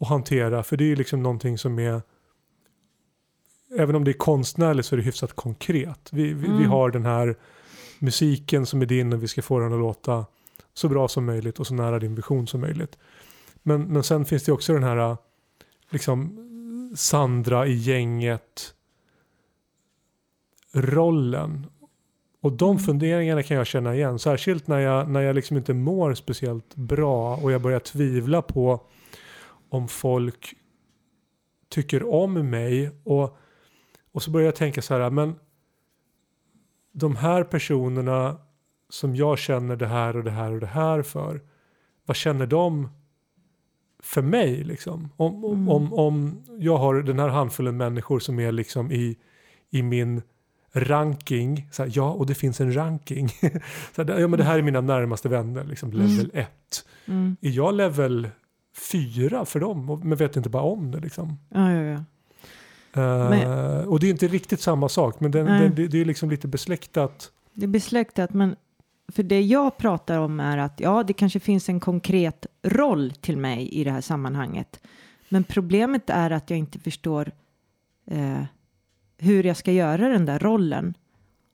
att 0.00 0.08
hantera 0.08 0.62
för 0.62 0.76
det 0.76 0.84
är 0.84 0.88
ju 0.88 0.96
liksom 0.96 1.22
någonting 1.22 1.58
som 1.58 1.78
är 1.78 2.02
Även 3.78 3.96
om 3.96 4.04
det 4.04 4.10
är 4.10 4.18
konstnärligt 4.18 4.86
så 4.86 4.94
är 4.94 4.96
det 4.96 5.02
hyfsat 5.02 5.32
konkret. 5.32 6.08
Vi, 6.12 6.22
vi, 6.22 6.32
vi 6.34 6.46
Mm. 6.48 6.70
har 6.70 6.90
den 6.90 7.06
här 7.06 7.36
musiken 7.98 8.66
som 8.66 8.82
är 8.82 8.86
din 8.86 9.12
och 9.12 9.22
vi 9.22 9.28
ska 9.28 9.42
få 9.42 9.58
den 9.58 9.72
att 9.72 9.78
låta 9.78 10.26
så 10.74 10.88
bra 10.88 11.08
som 11.08 11.24
möjligt 11.24 11.60
och 11.60 11.66
så 11.66 11.74
nära 11.74 11.98
din 11.98 12.14
vision 12.14 12.46
som 12.46 12.60
möjligt. 12.60 12.98
Men, 13.62 13.82
men 13.82 14.02
sen 14.02 14.24
finns 14.24 14.44
det 14.44 14.52
också 14.52 14.72
den 14.72 14.82
här 14.82 15.16
liksom 15.90 16.36
Sandra 16.96 17.66
i 17.66 17.74
gänget 17.74 18.74
rollen. 20.72 21.66
Och 22.40 22.52
de 22.52 22.70
Mm. 22.70 22.82
funderingarna 22.82 23.42
kan 23.42 23.56
jag 23.56 23.66
känna 23.66 23.94
igen. 23.94 24.18
Särskilt 24.18 24.66
när 24.66 24.78
jag, 24.78 25.10
när 25.10 25.20
jag 25.20 25.34
liksom 25.34 25.56
inte 25.56 25.74
mår 25.74 26.14
speciellt 26.14 26.74
bra 26.74 27.36
och 27.36 27.52
jag 27.52 27.62
börjar 27.62 27.80
tvivla 27.80 28.42
på 28.42 28.86
om 29.68 29.88
folk 29.88 30.54
tycker 31.68 32.12
om 32.14 32.50
mig. 32.50 32.90
Och, 33.04 33.38
och 34.12 34.22
så 34.22 34.30
börjar 34.30 34.44
jag 34.44 34.56
tänka 34.56 34.82
så 34.82 34.94
här, 34.94 35.10
men 35.10 35.34
de 36.92 37.16
här 37.16 37.44
personerna 37.44 38.36
som 38.88 39.16
jag 39.16 39.38
känner 39.38 39.76
det 39.76 39.86
här 39.86 40.16
och 40.16 40.24
det 40.24 40.30
här 40.30 40.52
och 40.52 40.60
det 40.60 40.66
här 40.66 41.02
för. 41.02 41.40
Vad 42.06 42.16
känner 42.16 42.46
de 42.46 42.88
för 44.02 44.22
mig 44.22 44.64
liksom? 44.64 45.08
Om, 45.16 45.44
Mm. 45.44 45.68
om, 45.68 45.92
om 45.92 46.42
jag 46.58 46.78
har 46.78 46.94
den 46.94 47.18
här 47.18 47.28
handfullen 47.28 47.76
människor 47.76 48.18
som 48.18 48.40
är 48.40 48.52
liksom 48.52 48.92
i, 48.92 49.16
i 49.70 49.82
min 49.82 50.22
ranking. 50.72 51.68
Så 51.72 51.82
här, 51.82 51.92
ja, 51.94 52.10
och 52.10 52.26
det 52.26 52.34
finns 52.34 52.60
en 52.60 52.76
ranking. 52.76 53.28
så 53.96 54.02
här, 54.04 54.20
ja, 54.20 54.28
men 54.28 54.38
det 54.38 54.44
här 54.44 54.58
är 54.58 54.62
mina 54.62 54.80
närmaste 54.80 55.28
vänner, 55.28 55.64
liksom 55.64 55.92
level 55.92 56.30
1. 56.34 56.48
Mm. 57.06 57.36
Är 57.40 57.50
jag 57.50 57.74
level 57.74 58.28
4 58.90 59.44
för 59.44 59.60
dem? 59.60 60.00
Men 60.04 60.18
vet 60.18 60.36
inte 60.36 60.50
bara 60.50 60.62
om 60.62 60.90
det 60.90 61.00
liksom. 61.00 61.38
Ja, 61.48 61.72
ja, 61.72 61.82
ja. 61.82 62.04
Eh, 62.92 63.88
och 63.88 64.00
det 64.00 64.06
är 64.06 64.10
inte 64.10 64.28
riktigt 64.28 64.60
samma 64.60 64.88
sak, 64.88 65.20
men 65.20 65.30
den, 65.30 65.46
den, 65.46 65.74
det, 65.74 65.86
det 65.88 66.00
är 66.00 66.04
liksom 66.04 66.30
lite 66.30 66.48
besläktat. 66.48 67.30
Det 67.54 67.64
är 67.64 67.68
besläktat, 67.68 68.32
men 68.34 68.56
för 69.12 69.22
det 69.22 69.40
jag 69.40 69.76
pratar 69.76 70.18
om 70.18 70.40
är 70.40 70.58
att 70.58 70.80
ja, 70.80 71.02
det 71.02 71.12
kanske 71.12 71.40
finns 71.40 71.68
en 71.68 71.80
konkret 71.80 72.46
roll 72.62 73.10
till 73.10 73.36
mig 73.36 73.68
i 73.68 73.84
det 73.84 73.90
här 73.90 74.00
sammanhanget. 74.00 74.80
Men 75.28 75.44
problemet 75.44 76.10
är 76.10 76.30
att 76.30 76.50
jag 76.50 76.58
inte 76.58 76.78
förstår 76.78 77.32
eh, 78.06 78.42
hur 79.18 79.44
jag 79.44 79.56
ska 79.56 79.72
göra 79.72 80.08
den 80.08 80.26
där 80.26 80.38
rollen. 80.38 80.94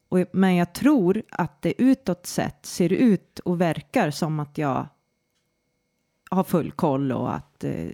Och, 0.08 0.18
men 0.32 0.56
jag 0.56 0.72
tror 0.72 1.22
att 1.30 1.62
det 1.62 1.82
utåt 1.82 2.26
sett 2.26 2.66
ser 2.66 2.92
ut 2.92 3.38
och 3.38 3.60
verkar 3.60 4.10
som 4.10 4.40
att 4.40 4.58
jag 4.58 4.86
har 6.30 6.44
full 6.44 6.72
koll 6.72 7.12
och 7.12 7.34
att, 7.34 7.64
eh, 7.64 7.88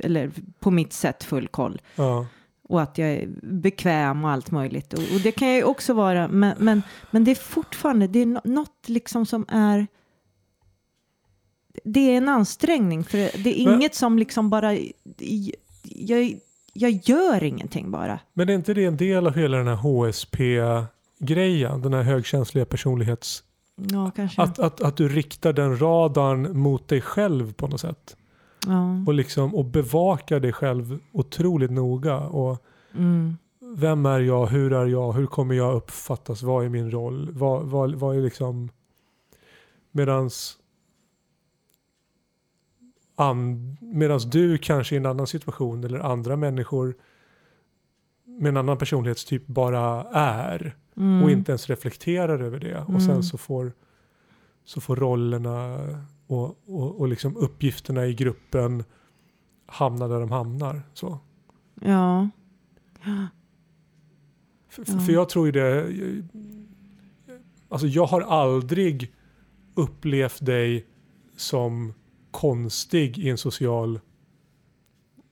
eller 0.00 0.30
på 0.58 0.70
mitt 0.70 0.92
sätt 0.92 1.24
full 1.24 1.48
koll 1.48 1.80
Ja 1.96 2.26
och 2.68 2.82
att 2.82 2.98
jag 2.98 3.08
är 3.08 3.28
bekväm 3.42 4.24
och 4.24 4.30
allt 4.30 4.50
möjligt. 4.50 4.92
Och, 4.92 4.98
och 5.14 5.20
det 5.22 5.32
kan 5.32 5.48
jag 5.48 5.56
ju 5.56 5.64
också 5.64 5.94
vara, 5.94 6.28
men, 6.28 6.54
men, 6.58 6.82
men 7.10 7.24
det 7.24 7.30
är 7.30 7.34
fortfarande, 7.34 8.06
det 8.06 8.18
är 8.22 8.26
nå- 8.26 8.40
något 8.44 8.88
liksom 8.88 9.26
som 9.26 9.44
är 9.48 9.86
det 11.84 12.00
är 12.00 12.16
en 12.16 12.28
ansträngning 12.28 13.04
för 13.04 13.18
det 13.18 13.60
är 13.60 13.64
Men- 13.64 13.74
inget 13.74 13.94
som 13.94 14.18
liksom 14.18 14.50
bara 14.50 14.76
jag, 15.84 16.38
jag 16.72 16.90
gör 16.90 17.44
ingenting 17.44 17.90
bara. 17.90 18.18
Men 18.32 18.48
är 18.48 18.54
inte 18.54 18.74
det 18.74 18.84
en 18.84 18.96
del 18.96 19.26
av 19.26 19.34
hela 19.34 19.56
den 19.56 19.66
här 19.66 19.74
HSP-grejen? 19.76 21.82
Den 21.82 21.92
här 21.94 22.02
högkänsliga 22.02 22.64
personlighets... 22.64 23.42
Ja, 23.92 24.10
kanske. 24.16 24.42
Att, 24.42 24.58
att, 24.58 24.80
att 24.80 24.96
du 24.96 25.08
riktar 25.08 25.52
den 25.52 25.80
radarn 25.80 26.58
mot 26.58 26.88
dig 26.88 27.00
själv 27.00 27.52
på 27.52 27.68
något 27.68 27.80
sätt. 27.80 28.16
Ja. 28.66 29.04
Och, 29.06 29.14
liksom, 29.14 29.54
och 29.54 29.64
bevakar 29.64 30.40
dig 30.40 30.52
själv 30.52 30.98
otroligt 31.12 31.70
noga. 31.70 32.18
Och 32.18 32.62
Mm. 32.94 33.36
vem 33.76 34.06
är 34.06 34.20
jag? 34.20 34.46
Hur 34.46 34.72
är 34.72 34.86
jag? 34.86 35.12
Hur 35.12 35.26
kommer 35.26 35.54
jag 35.54 35.74
uppfattas? 35.74 36.42
Vad 36.42 36.64
är 36.64 36.68
min 36.68 36.90
roll? 36.90 37.28
Vad, 37.32 37.66
vad, 37.66 37.94
vad 37.94 38.16
är 38.16 38.22
liksom... 38.22 38.70
Medans... 39.92 40.58
An, 43.18 43.76
medans 43.80 44.24
du 44.24 44.58
kanske 44.58 44.94
i 44.94 44.98
en 44.98 45.06
annan 45.06 45.26
situation 45.26 45.84
eller 45.84 45.98
andra 45.98 46.36
människor 46.36 46.94
med 48.24 48.48
en 48.48 48.56
annan 48.56 48.78
personlighetstyp 48.78 49.46
bara 49.46 50.04
är 50.12 50.76
Mm. 50.96 51.22
och 51.22 51.30
inte 51.30 51.52
ens 51.52 51.68
reflekterar 51.68 52.38
över 52.42 52.58
det. 52.60 52.80
Och 52.80 52.88
Mm. 52.88 53.00
sen 53.00 53.22
så 53.22 53.38
får, 53.38 53.72
så 54.64 54.80
får 54.80 54.96
rollerna 54.96 55.78
och, 56.26 56.58
och, 56.66 57.00
och 57.00 57.08
liksom 57.08 57.36
uppgifterna 57.36 58.06
i 58.06 58.14
gruppen 58.14 58.84
hamna 59.66 60.08
där 60.08 60.20
de 60.20 60.30
hamnar. 60.30 60.82
Så. 60.94 61.18
Ja. 61.80 62.30
För, 64.68 64.84
Ja. 64.86 64.98
för 65.00 65.12
jag 65.12 65.28
tror 65.28 65.46
ju 65.46 65.52
det, 65.52 65.92
alltså 67.68 67.86
jag 67.86 68.06
har 68.06 68.20
aldrig 68.20 69.14
upplevt 69.74 70.46
dig 70.46 70.86
som 71.36 71.94
konstig 72.30 73.18
i 73.18 73.28
en 73.30 73.38
social 73.38 74.00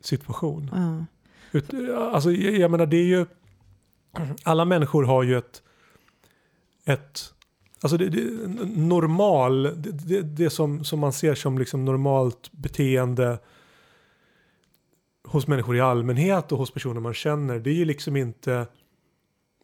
situation. 0.00 0.70
ja. 0.72 1.04
Ut, 1.52 1.74
alltså, 1.98 2.32
jag, 2.32 2.54
jag 2.54 2.70
menar 2.70 2.86
det 2.86 2.96
är 2.96 3.06
ju, 3.06 3.26
alla 4.42 4.64
människor 4.64 5.02
har 5.04 5.22
ju 5.22 5.38
ett, 5.38 5.62
ett 6.84 7.33
Alltså 7.84 7.96
det, 7.96 8.08
det, 8.08 8.20
normal, 8.76 9.62
det, 9.76 10.22
det, 10.22 10.50
som, 10.50 10.84
som 10.84 10.98
man 10.98 11.12
ser 11.12 11.34
som 11.34 11.58
liksom 11.58 11.84
normalt 11.84 12.52
beteende 12.52 13.38
hos 15.24 15.46
människor 15.46 15.76
i 15.76 15.80
allmänhet 15.80 16.52
och 16.52 16.58
hos 16.58 16.70
personer 16.70 17.00
man 17.00 17.14
känner, 17.14 17.58
det 17.58 17.70
är 17.70 17.74
ju 17.74 17.84
liksom 17.84 18.16
inte, 18.16 18.66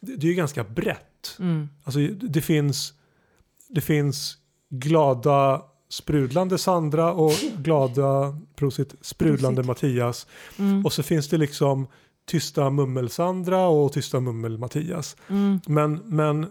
det, 0.00 0.17
det 0.17 0.27
är 0.27 0.29
ju 0.29 0.35
ganska 0.35 0.65
brett. 0.65 1.37
Mm. 1.39 1.69
Alltså 1.85 2.00
det 2.09 2.41
finns, 2.41 2.95
det 3.69 3.81
finns 3.81 4.37
glada 4.69 5.62
sprudlande 5.89 6.59
Sandra 6.59 7.12
och 7.12 7.33
glada 7.57 8.39
prosit, 8.57 8.95
sprudlande 9.00 9.62
Prosit. 9.62 9.83
Mattias. 9.83 10.27
Mm. 10.59 10.87
Och 10.87 10.93
så 10.93 11.03
finns 11.03 11.29
det 11.29 11.39
liksom 11.39 11.87
tysta 12.27 12.71
mummel-Sandra 12.71 13.67
och 13.67 13.93
tysta 13.93 14.21
mummel-Mattias. 14.21 15.17
Mm. 15.29 15.61
Men, 15.67 16.00
men, 16.05 16.47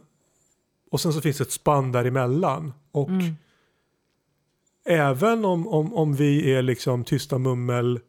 och 0.90 1.02
sen 1.02 1.14
så 1.14 1.22
finns 1.22 1.38
det 1.38 1.44
ett 1.44 1.52
spann 1.52 1.92
däremellan. 1.92 2.74
Och 2.92 3.10
Mm. 3.10 3.36
även 4.86 5.46
om, 5.46 5.68
om, 5.68 5.94
om 5.94 6.16
vi 6.16 6.52
är 6.54 6.62
liksom 6.62 7.04
tysta 7.04 7.38
mummel 7.38 8.00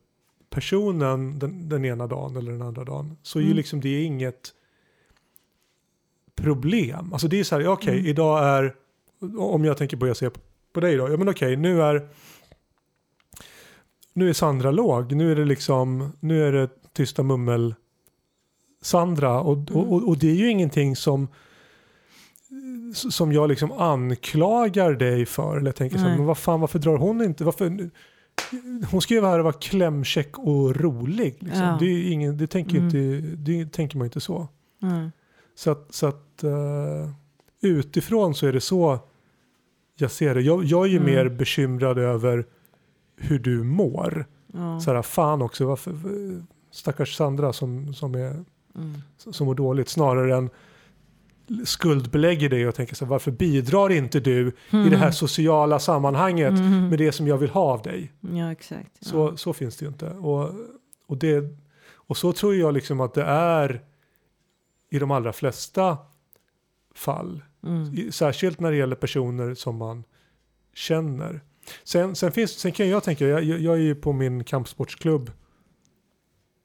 personen 0.50 1.38
den, 1.38 1.68
den 1.68 1.84
ena 1.84 2.06
dagen 2.06 2.36
eller 2.36 2.52
den 2.52 2.62
andra 2.62 2.84
dagen 2.84 3.16
så 3.22 3.38
är 3.38 3.42
ju 3.42 3.46
Mm. 3.46 3.56
liksom 3.56 3.80
det 3.80 4.02
inget 4.02 4.54
problem. 6.34 7.12
Alltså 7.12 7.28
det 7.28 7.40
är 7.40 7.44
så 7.44 7.56
här, 7.58 7.66
okej, 7.68 7.94
Mm. 7.94 8.06
idag 8.06 8.44
är, 8.44 8.74
om 9.38 9.64
jag 9.64 9.76
tänker 9.76 9.96
på 9.96 10.06
jag 10.06 10.16
ser 10.16 10.30
på, 10.30 10.40
på 10.72 10.80
dig 10.80 10.96
då, 10.96 11.08
ja 11.10 11.16
men 11.16 11.28
okej, 11.28 11.56
nu 11.56 11.82
är 11.82 12.08
nu 14.12 14.28
är 14.28 14.32
Sandra 14.32 14.70
låg, 14.70 15.12
nu 15.12 15.32
är 15.32 15.36
det 15.36 15.44
liksom, 15.44 16.12
nu 16.20 16.44
är 16.48 16.52
det 16.52 16.68
tysta 16.92 17.22
mummel 17.22 17.74
Sandra 18.82 19.40
och, 19.40 19.56
Mm. 19.56 19.74
och, 19.74 19.92
och, 19.92 20.08
och 20.08 20.18
det 20.18 20.30
är 20.30 20.34
ju 20.34 20.50
ingenting 20.50 20.96
som 20.96 21.28
som 22.94 23.32
jag 23.32 23.48
liksom 23.48 23.72
anklagar 23.72 24.92
dig 24.92 25.26
för. 25.26 25.56
Eller 25.56 25.66
jag 25.68 25.76
tänker 25.76 25.98
så 25.98 26.04
här, 26.04 26.16
men 26.16 26.26
vad 26.26 26.38
fan 26.38 26.60
varför 26.60 26.78
drar 26.78 26.96
hon 26.96 27.22
inte, 27.22 27.44
varför, 27.44 27.90
hon 28.90 29.00
ska 29.02 29.14
ju 29.14 29.20
vara 29.20 29.30
här 29.30 29.38
och 29.38 29.44
vara 29.44 29.54
klämkäck 29.54 30.38
och 30.38 30.76
rolig. 30.76 31.36
Liksom. 31.40 31.62
Ja. 31.62 31.76
Det, 31.80 31.86
är 31.86 32.12
ingen, 32.12 32.36
det, 32.38 32.46
tänker 32.46 32.76
Mm. 32.78 32.84
inte, 32.84 33.26
det 33.36 33.72
tänker 33.72 33.98
man 33.98 34.04
inte 34.04 34.20
så. 34.20 34.48
Mm. 34.82 35.10
Så 35.54 35.70
att, 35.70 35.86
så 35.94 36.06
att 36.06 36.44
eh, 36.44 37.10
utifrån 37.62 38.34
så 38.34 38.46
är 38.46 38.52
det 38.52 38.60
så 38.60 38.98
jag 39.96 40.10
ser 40.10 40.34
det. 40.34 40.40
Jag, 40.40 40.64
jag 40.64 40.84
är 40.86 40.90
ju 40.90 40.96
Mm. 40.96 41.14
mer 41.14 41.28
bekymrad 41.28 41.98
över 41.98 42.46
hur 43.16 43.38
du 43.38 43.62
mår. 43.62 44.26
Ja. 44.52 44.80
Så 44.80 44.94
här, 44.94 45.02
fan 45.02 45.42
också, 45.42 45.66
varför, 45.66 45.92
stackars 46.70 47.16
Sandra 47.16 47.52
som, 47.52 47.94
som, 47.94 48.14
är, 48.14 48.44
Mm. 48.76 48.94
som 49.16 49.46
mår 49.46 49.54
dåligt. 49.54 49.88
Snarare 49.88 50.36
än 50.36 50.50
skuldbelägger 51.64 52.48
dig 52.48 52.68
och 52.68 52.74
tänker 52.74 52.94
så 52.94 53.04
här, 53.04 53.10
varför 53.10 53.30
bidrar 53.30 53.92
inte 53.92 54.20
du 54.20 54.48
i 54.70 54.88
det 54.90 54.96
här 54.96 55.10
sociala 55.10 55.78
sammanhanget 55.78 56.50
Mm. 56.50 56.88
med 56.88 56.98
det 56.98 57.12
som 57.12 57.26
jag 57.26 57.38
vill 57.38 57.50
ha 57.50 57.60
av 57.60 57.82
dig? 57.82 58.12
Ja, 58.20 58.52
exakt. 58.52 58.90
Ja. 59.00 59.06
Så, 59.08 59.36
så 59.36 59.52
finns 59.52 59.76
det 59.76 59.84
ju 59.84 59.88
inte. 59.88 60.10
Och, 60.10 60.50
och, 61.06 61.16
det, 61.16 61.44
och 61.94 62.16
så 62.16 62.32
tror 62.32 62.54
jag 62.54 62.74
liksom 62.74 63.00
att 63.00 63.14
det 63.14 63.22
är 63.24 63.82
i 64.90 64.98
de 64.98 65.10
allra 65.10 65.32
flesta 65.32 65.98
fall. 66.94 67.42
Mm. 67.66 68.12
Särskilt 68.12 68.60
när 68.60 68.70
det 68.70 68.76
gäller 68.76 68.96
personer 68.96 69.54
som 69.54 69.76
man 69.76 70.04
känner. 70.74 71.40
Sen, 71.84 72.16
sen, 72.16 72.32
finns, 72.32 72.50
sen 72.58 72.72
kan 72.72 72.88
jag 72.88 73.04
tänka, 73.04 73.26
jag, 73.26 73.44
jag 73.44 73.60
jag 73.60 73.74
är 73.74 73.80
ju 73.80 73.94
på 73.94 74.12
min 74.12 74.44
kampsportsklubb 74.44 75.30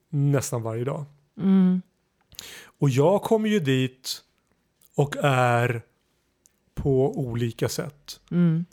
nästan 0.08 0.62
varje 0.62 0.84
dag. 0.84 1.04
Mm. 1.40 1.82
Och 2.78 2.90
jag 2.90 3.22
kommer 3.22 3.48
ju 3.48 3.60
dit 3.60 4.22
och 4.96 5.16
är 5.22 5.82
på 6.74 7.18
olika 7.18 7.68
sätt. 7.68 8.20
Mm. 8.30 8.64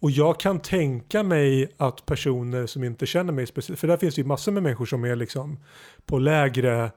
Och 0.00 0.10
jag 0.10 0.40
kan 0.40 0.60
tänka 0.60 1.22
mig 1.22 1.72
att 1.76 2.06
personer 2.06 2.66
som 2.66 2.84
inte 2.84 3.06
känner 3.06 3.32
mig 3.32 3.46
speciellt, 3.46 3.80
för 3.80 3.88
där 3.88 3.96
finns 3.96 4.14
det 4.14 4.20
ju 4.20 4.26
massor 4.26 4.52
med 4.52 4.62
människor 4.62 4.86
som 4.86 5.04
är 5.04 5.16
liksom 5.16 5.58
på 6.06 6.18
lägre 6.18 6.90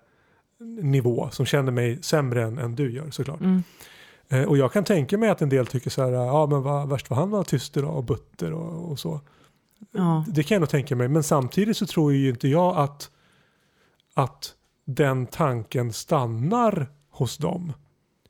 nivå, 0.81 1.29
som 1.31 1.45
känner 1.45 1.71
mig 1.71 2.03
sämre 2.03 2.43
än, 2.43 2.57
än 2.57 2.75
du 2.75 2.91
gör 2.91 3.11
såklart. 3.11 3.41
Mm. 3.41 3.63
Eh, 4.29 4.43
och 4.43 4.57
jag 4.57 4.73
kan 4.73 4.83
tänka 4.83 5.17
mig 5.17 5.29
att 5.29 5.41
en 5.41 5.49
del 5.49 5.67
tycker 5.67 5.89
så 5.89 6.03
här, 6.03 6.11
ja 6.11 6.45
men 6.45 6.61
vad 6.61 6.89
värst 6.89 7.09
vad 7.09 7.19
han 7.19 7.29
var 7.29 7.43
tyst 7.43 7.77
idag 7.77 7.97
och 7.97 8.03
butter 8.03 8.53
och, 8.53 8.91
och 8.91 8.99
så. 8.99 9.21
Ja. 9.91 10.25
Det 10.27 10.43
kan 10.43 10.55
jag 10.55 10.59
nog 10.59 10.69
tänka 10.69 10.95
mig, 10.95 11.07
men 11.07 11.23
samtidigt 11.23 11.77
så 11.77 11.85
tror 11.85 12.13
ju 12.13 12.29
inte 12.29 12.47
jag 12.47 12.77
att, 12.77 13.11
att 14.13 14.53
den 14.85 15.25
tanken 15.25 15.93
stannar 15.93 16.87
hos 17.11 17.37
dem. 17.37 17.73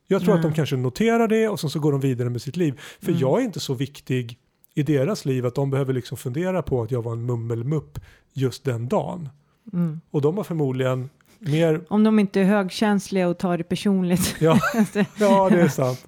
Jag 0.06 0.22
tror 0.22 0.34
att 0.34 0.42
de 0.42 0.48
Nej. 0.48 0.56
kanske 0.56 0.76
noterar 0.76 1.28
det 1.28 1.48
och 1.48 1.60
sen 1.60 1.70
så 1.70 1.78
går 1.80 1.92
de 1.92 2.00
vidare 2.00 2.30
med 2.30 2.42
sitt 2.42 2.56
liv. 2.56 2.80
För 3.00 3.08
Mm. 3.08 3.20
jag 3.20 3.40
är 3.40 3.44
inte 3.44 3.60
så 3.60 3.74
viktig 3.74 4.38
i 4.74 4.82
deras 4.82 5.24
liv 5.24 5.46
att 5.46 5.54
de 5.54 5.70
behöver 5.70 5.92
liksom 5.92 6.16
fundera 6.18 6.62
på 6.62 6.82
att 6.82 6.90
jag 6.90 7.02
var 7.02 7.12
en 7.12 7.26
mummelmupp 7.26 7.98
just 8.32 8.64
den 8.64 8.88
dagen. 8.88 9.28
Mm. 9.72 10.00
Och 10.10 10.20
de 10.20 10.36
har 10.36 10.44
förmodligen 10.44 11.10
mer, 11.38 11.80
Om 11.88 12.04
de 12.04 12.18
inte 12.18 12.40
är 12.40 12.44
högkänsliga 12.44 13.28
och 13.28 13.38
tar 13.38 13.58
det 13.58 13.64
personligt. 13.64 14.36
ja, 14.40 14.58
ja 15.18 15.48
det 15.50 15.60
är 15.60 15.68
sant. 15.68 16.06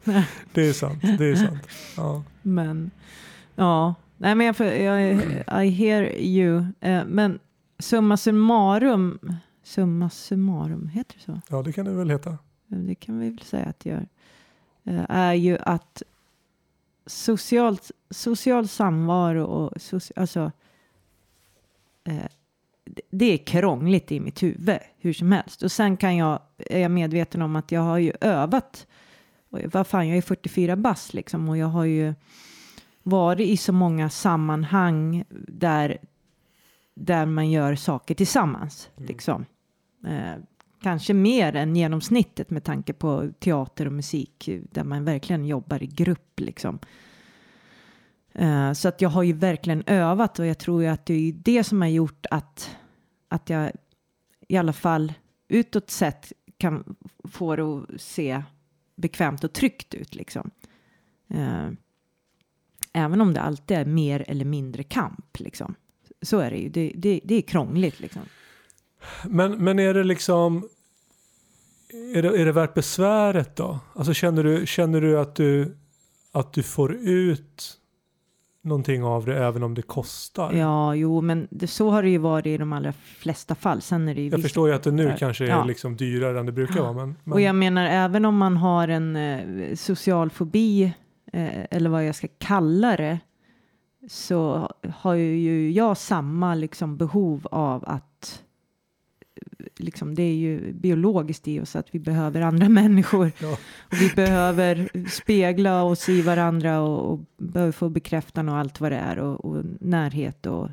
Det 0.53 0.69
är 0.69 0.73
sant, 0.73 1.03
det 1.19 1.27
är 1.27 1.37
sant. 1.37 1.63
Ja. 1.97 2.23
Men 2.43 2.91
ja, 3.55 3.95
nej 4.17 4.35
men 4.35 4.47
jag, 4.47 4.57
jag 4.83 5.67
I 5.67 5.69
hear 5.71 6.13
you. 6.17 6.65
Eh, 6.81 7.05
men 7.07 7.39
summa 7.79 8.17
summarum, 8.17 9.19
summa 9.69 10.11
summarum, 10.11 10.89
heter 10.89 11.15
det 11.17 11.23
så? 11.25 11.41
ja, 11.49 11.63
det 11.63 11.73
kan 11.73 11.85
det 11.85 11.93
väl 11.93 12.11
heta. 12.11 12.39
Det 12.67 12.95
kan 12.95 13.19
vi 13.19 13.31
väl 13.31 13.43
säga 13.43 13.67
att 13.67 13.81
det 13.81 13.91
gör. 13.91 14.07
Eh, 14.85 15.05
är 15.09 15.35
ju 15.35 15.59
att 15.59 16.03
socialt, 17.07 17.91
social 18.11 18.69
samvaro 18.69 19.45
och 19.45 19.81
soci, 19.83 20.13
alltså 20.17 20.53
eh, 22.05 22.25
det- 22.85 23.03
det 23.11 23.25
är 23.33 23.37
krångligt 23.39 24.13
i 24.13 24.21
mitt 24.21 24.43
huvud 24.43 24.79
hur 24.99 25.13
som 25.13 25.33
helst. 25.33 25.63
Och 25.63 25.73
sen 25.73 25.97
kan 25.97 26.17
jag, 26.17 26.39
är 26.57 26.79
jag 26.81 26.91
medveten 26.91 27.43
om 27.43 27.57
att 27.57 27.73
jag 27.73 27.81
har 27.81 27.99
ju 27.99 28.13
övat. 28.21 28.87
Och 29.51 29.59
vad 29.73 29.87
fan, 29.87 30.09
jag 30.09 30.19
är 30.19 30.23
44 30.23 30.77
bass 30.77 31.15
liksom 31.15 31.49
och 31.49 31.57
jag 31.57 31.67
har 31.67 31.85
ju 31.85 32.15
varit 33.03 33.49
i 33.49 33.57
så 33.57 33.73
många 33.73 34.11
sammanhang 34.11 35.25
där, 35.49 35.99
där 36.95 37.27
man 37.27 37.51
gör 37.51 37.75
saker 37.75 38.15
tillsammans. 38.15 38.89
Mm. 38.97 39.07
Liksom. 39.09 39.45
Eh, 40.07 40.35
kanske 40.83 41.15
mer 41.15 41.57
än 41.57 41.77
genomsnittet 41.77 42.51
med 42.51 42.65
tanke 42.65 42.93
på 42.93 43.31
teater 43.39 43.87
och 43.87 43.93
musik 43.93 44.49
där 44.71 44.85
man 44.85 45.05
verkligen 45.05 45.45
jobbar 45.45 45.83
i 45.83 45.87
grupp 45.87 46.41
liksom. 46.41 46.79
Eh, 48.33 48.73
så 48.73 48.89
att 48.89 49.01
jag 49.01 49.09
har 49.09 49.23
ju 49.23 49.33
verkligen 49.33 49.83
övat 49.87 50.39
och 50.39 50.47
jag 50.47 50.59
tror 50.59 50.83
ju 50.83 50.89
att 50.89 51.07
det 51.07 51.15
är 51.15 51.33
det 51.33 51.65
som 51.65 51.81
har 51.81 51.89
gjort 51.89 52.27
att, 52.31 52.77
att 53.29 53.51
jag 53.51 53.73
i 54.49 54.57
alla 54.57 54.73
fall 54.73 55.13
utåt 55.49 55.91
sett 55.91 56.33
kan 56.59 56.97
få 57.25 57.57
det 57.57 57.63
att 57.63 58.01
se 58.01 58.43
bekvämt 58.97 59.45
och 59.45 59.53
tryggt 59.53 59.95
ut 59.95 60.15
liksom. 60.15 60.51
Eh, 61.29 61.69
även 62.93 63.21
om 63.21 63.35
det 63.35 63.41
alltid 63.41 63.77
är 63.77 63.85
mer 63.85 64.25
eller 64.29 64.45
mindre 64.45 64.83
kamp 64.83 65.39
liksom. 65.39 65.75
Så 66.23 66.39
är 66.39 66.51
det 66.51 66.57
ju. 66.57 66.69
Det, 66.69 66.93
det, 66.97 67.21
det 67.25 67.35
är 67.35 67.43
krångligt 67.43 68.01
liksom. 68.01 68.23
Men, 69.25 69.65
men 69.65 69.79
är 69.79 69.95
det 69.95 70.05
liksom 70.05 70.69
är 72.15 72.23
det, 72.23 72.29
är 72.41 72.45
det 72.45 72.53
värt 72.53 72.75
besväret 72.75 73.57
då? 73.57 73.79
Alltså 73.95 74.15
känner 74.15 74.45
du, 74.45 74.67
känner 74.67 75.01
du 75.01 75.19
att 75.19 75.35
du 75.35 75.77
att 76.33 76.53
du 76.53 76.63
får 76.63 76.95
ut 76.95 77.75
någonting 78.63 79.05
av 79.05 79.25
det 79.27 79.45
även 79.45 79.63
om 79.63 79.75
det 79.75 79.83
kostar? 79.83 80.53
Ja, 80.53 80.95
jo, 80.95 81.21
men 81.21 81.49
det, 81.51 81.67
så 81.67 81.91
har 81.91 82.03
det 82.03 82.09
ju 82.11 82.19
varit 82.19 82.47
i 82.47 82.57
de 82.57 82.73
allra 82.73 82.93
flesta 82.93 83.55
fall. 83.55 83.83
Sen 83.83 84.09
är 84.09 84.15
det 84.15 84.21
ju 84.21 84.29
Jag 84.29 84.43
förstår 84.43 84.69
ju 84.69 84.75
att 84.75 84.83
det 84.83 84.91
nu 84.91 85.05
där. 85.05 85.17
kanske 85.17 85.45
är 85.45 85.49
Ja. 85.49 85.65
liksom 85.65 85.97
dyrare 85.97 86.41
än 86.41 86.47
det 86.47 86.53
brukar 86.53 86.81
vara. 86.81 86.93
Men, 86.93 87.17
men 87.25 87.33
Och 87.33 87.41
jag 87.41 87.55
menar 87.55 87.85
även 87.87 88.25
om 88.25 88.37
man 88.37 88.57
har 88.57 88.89
en 88.89 89.17
eh, 89.17 89.75
social 89.75 90.31
fobi 90.31 90.83
eh, 91.33 91.65
eller 91.71 91.91
vad 91.91 92.07
jag 92.07 92.15
ska 92.15 92.29
kalla 92.39 92.97
det 92.97 93.19
så 94.09 94.71
har 94.97 95.15
ju 95.15 95.71
jag 95.73 95.97
samma 95.97 96.55
liksom 96.55 96.97
behov 96.97 97.47
av 97.51 97.85
att 97.87 98.05
liksom 99.77 100.15
det 100.15 100.23
är 100.23 100.35
ju 100.35 100.73
biologiskt 100.73 101.49
i 101.49 101.61
oss 101.61 101.77
att 101.77 101.87
vi 101.91 101.99
behöver 101.99 102.41
andra 102.41 102.69
människor 102.81 103.33
Ja. 103.43 103.53
och 103.53 104.01
vi 104.01 104.09
behöver 104.17 104.89
spegla 105.11 105.83
oss 105.83 106.09
i 106.09 106.23
varandra 106.23 106.81
och, 106.81 107.13
och 107.13 107.21
behöver 107.37 107.73
få 107.73 107.89
bekräftan 107.89 108.49
och 108.49 108.57
allt 108.57 108.81
vad 108.81 108.93
det 108.93 108.97
är 108.99 109.19
och, 109.19 109.45
och 109.45 109.65
närhet 109.81 110.47
och 110.47 110.69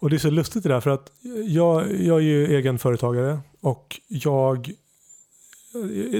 Och 0.00 0.10
det 0.10 0.16
är 0.16 0.18
så 0.18 0.30
lustigt 0.30 0.62
det 0.62 0.68
där 0.68 0.80
för 0.80 0.90
att 0.90 1.12
jag, 1.46 2.00
jag 2.00 2.16
är 2.18 2.22
ju 2.24 2.56
egen 2.56 2.78
företagare 2.78 3.38
och 3.60 4.00
jag 4.08 4.70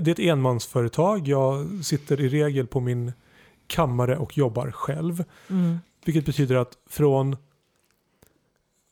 det 0.03 0.07
är 0.07 0.11
ett 0.11 0.19
enmansföretag. 0.19 1.29
Jag 1.29 1.67
sitter 1.85 2.21
i 2.21 2.29
regel 2.29 2.67
på 2.67 2.81
min 2.81 3.13
kammare 3.67 4.17
och 4.17 4.39
jobbar 4.39 4.71
själv. 4.71 5.25
mm, 5.51 5.79
Vilket 6.05 6.27
betyder 6.27 6.57
att 6.57 6.73
från 6.91 7.37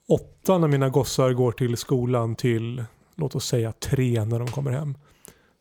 åtta 0.08 0.58
när 0.58 0.68
mina 0.68 0.88
gossar 0.88 1.32
går 1.32 1.52
till 1.52 1.76
skolan 1.76 2.36
till 2.36 2.84
låt 3.14 3.34
oss 3.34 3.46
säga 3.46 3.72
tre 3.72 4.24
när 4.24 4.38
de 4.38 4.48
kommer 4.48 4.70
hem. 4.70 4.94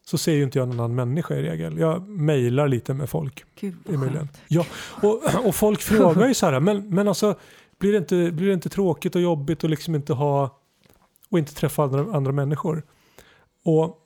så 0.05 0.17
ser 0.17 0.33
ju 0.33 0.43
inte 0.43 0.59
jag 0.59 0.67
någon 0.67 0.79
annan 0.79 0.95
människa 0.95 1.35
i 1.35 1.41
regel. 1.41 1.77
Jag 1.77 2.07
mejlar 2.09 2.67
lite 2.67 2.93
med 2.93 3.09
folk. 3.09 3.43
Gud 3.59 3.75
vad. 3.85 4.27
Ja, 4.47 4.65
och, 5.01 5.21
och 5.45 5.55
folk 5.55 5.81
frågar 5.81 6.27
ju 6.27 6.33
så 6.33 6.45
här, 6.45 6.59
men, 6.59 6.89
men 6.89 7.07
alltså 7.07 7.35
blir 7.79 7.91
det, 7.91 7.97
inte, 7.97 8.31
blir 8.31 8.47
det 8.47 8.53
inte 8.53 8.69
tråkigt 8.69 9.15
och 9.15 9.21
jobbigt 9.21 9.63
och 9.63 9.69
liksom 9.69 9.95
inte 9.95 10.13
ha 10.13 10.59
och 11.29 11.39
inte 11.39 11.55
träffa 11.55 11.83
andra, 11.83 12.15
andra 12.15 12.31
människor? 12.31 12.83
Och 13.63 13.97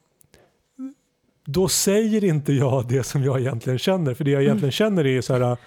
då 1.45 1.67
säger 1.67 2.23
inte 2.23 2.53
jag 2.53 2.87
det 2.87 3.03
som 3.03 3.23
jag 3.23 3.39
egentligen 3.39 3.79
känner, 3.79 4.13
för 4.13 4.23
det 4.23 4.31
jag 4.31 4.43
egentligen 4.43 4.71
känner 4.71 5.05
är 5.05 5.21
så 5.21 5.33
här, 5.33 5.57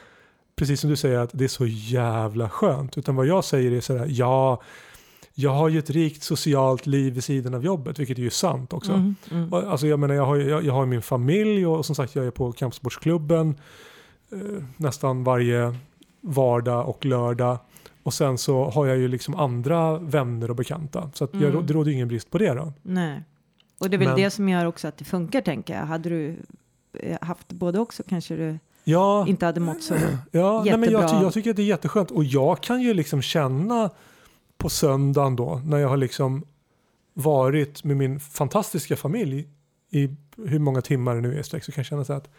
precis 0.59 0.81
som 0.81 0.91
du 0.91 0.97
säger 0.97 1.19
att 1.19 1.31
det 1.33 1.45
är 1.45 1.49
så 1.49 1.67
jävla 1.67 2.49
skönt, 2.51 2.99
utan 2.99 3.17
vad 3.17 3.27
jag 3.27 3.45
säger 3.45 3.73
är 3.73 3.81
så 3.81 3.97
här, 3.99 4.07
ja, 4.11 4.63
jag 5.35 5.51
har 5.51 5.69
ju 5.69 5.79
ett 5.79 5.91
rikt 5.91 6.23
socialt 6.23 6.87
liv 6.87 7.13
vid 7.15 7.25
sidan 7.25 7.55
av 7.55 7.65
jobbet, 7.65 7.99
vilket 7.99 8.19
är 8.19 8.23
ju 8.23 8.31
sant 8.31 8.73
också. 8.73 8.93
Mm, 8.93 9.15
mm. 9.31 9.53
Och, 9.53 9.63
Alltså 9.73 9.87
jag 9.87 9.99
menar, 9.99 10.15
jag 10.15 10.27
har, 10.27 10.37
jag, 10.37 10.65
jag 10.65 10.73
har 10.73 10.87
min 10.87 11.03
familj 11.03 11.67
och 11.67 11.87
som 11.87 11.95
sagt 11.95 12.15
jag 12.15 12.27
är 12.27 12.31
på 12.31 12.53
kampsportsklubben 12.53 13.55
eh, 14.33 14.39
nästan 14.77 15.25
varje 15.25 15.75
vardag 16.21 16.89
och 16.89 17.05
lördag. 17.05 17.59
Och 18.03 18.15
sen 18.15 18.39
så 18.39 18.65
har 18.71 18.87
jag 18.87 18.97
ju 18.99 19.09
liksom 19.09 19.35
andra 19.35 19.99
vänner 19.99 20.51
och 20.51 20.57
bekanta. 20.57 21.11
Så 21.15 21.29
jag, 21.33 21.43
Mm. 21.43 21.67
det 21.67 21.73
råder 21.73 21.91
ju 21.91 21.95
ingen 21.95 22.09
brist 22.09 22.31
på 22.31 22.39
det 22.39 22.55
då. 22.55 22.73
Nej. 22.83 23.23
Och 23.81 23.91
det 23.91 23.97
är 23.97 23.99
väl 23.99 24.09
Men- 24.09 24.17
det 24.17 24.31
som 24.31 24.49
gör 24.49 24.65
också 24.67 24.89
att 24.89 24.97
det 24.97 25.05
funkar 25.05 25.41
tänker 25.41 25.75
jag. 25.75 25.87
Hade 25.87 26.09
du 26.09 26.37
eh, 26.93 27.19
haft 27.21 27.53
både 27.53 27.79
också 27.79 28.03
kanske 28.09 28.37
du 28.37 28.59
Ja, 28.89 29.27
inte 29.29 29.47
hade 29.47 29.61
mått 29.61 29.83
så. 29.83 29.95
ja 30.31 30.63
nej, 30.65 30.79
men 30.79 30.91
jag, 30.91 31.03
jättebra. 31.03 31.23
jag 31.23 31.33
tycker 31.33 31.51
att 31.51 31.57
det 31.57 31.63
är 31.63 31.67
jätteskönt. 31.67 32.11
Och 32.11 32.25
jag 32.25 32.61
kan 32.61 32.81
ju 32.81 32.95
liksom 32.95 33.23
känna 33.23 33.91
på 34.57 34.69
söndagen 34.69 35.37
då 35.37 35.63
när 35.65 35.79
jag 35.79 35.89
har 35.89 35.97
liksom 35.97 36.45
varit 37.15 37.85
med 37.85 37.97
min 37.97 38.21
fantastiska 38.21 38.97
familj 38.97 39.49
i 39.91 40.09
hur 40.37 40.59
många 40.59 40.83
timmar 40.83 41.15
det 41.15 41.21
nu 41.21 41.39
är 41.39 41.43
sträck 41.43 41.65
så 41.65 41.73
kan 41.73 41.83
jag 41.83 41.87
känna 41.87 42.05
så 42.05 42.13
att 42.13 42.31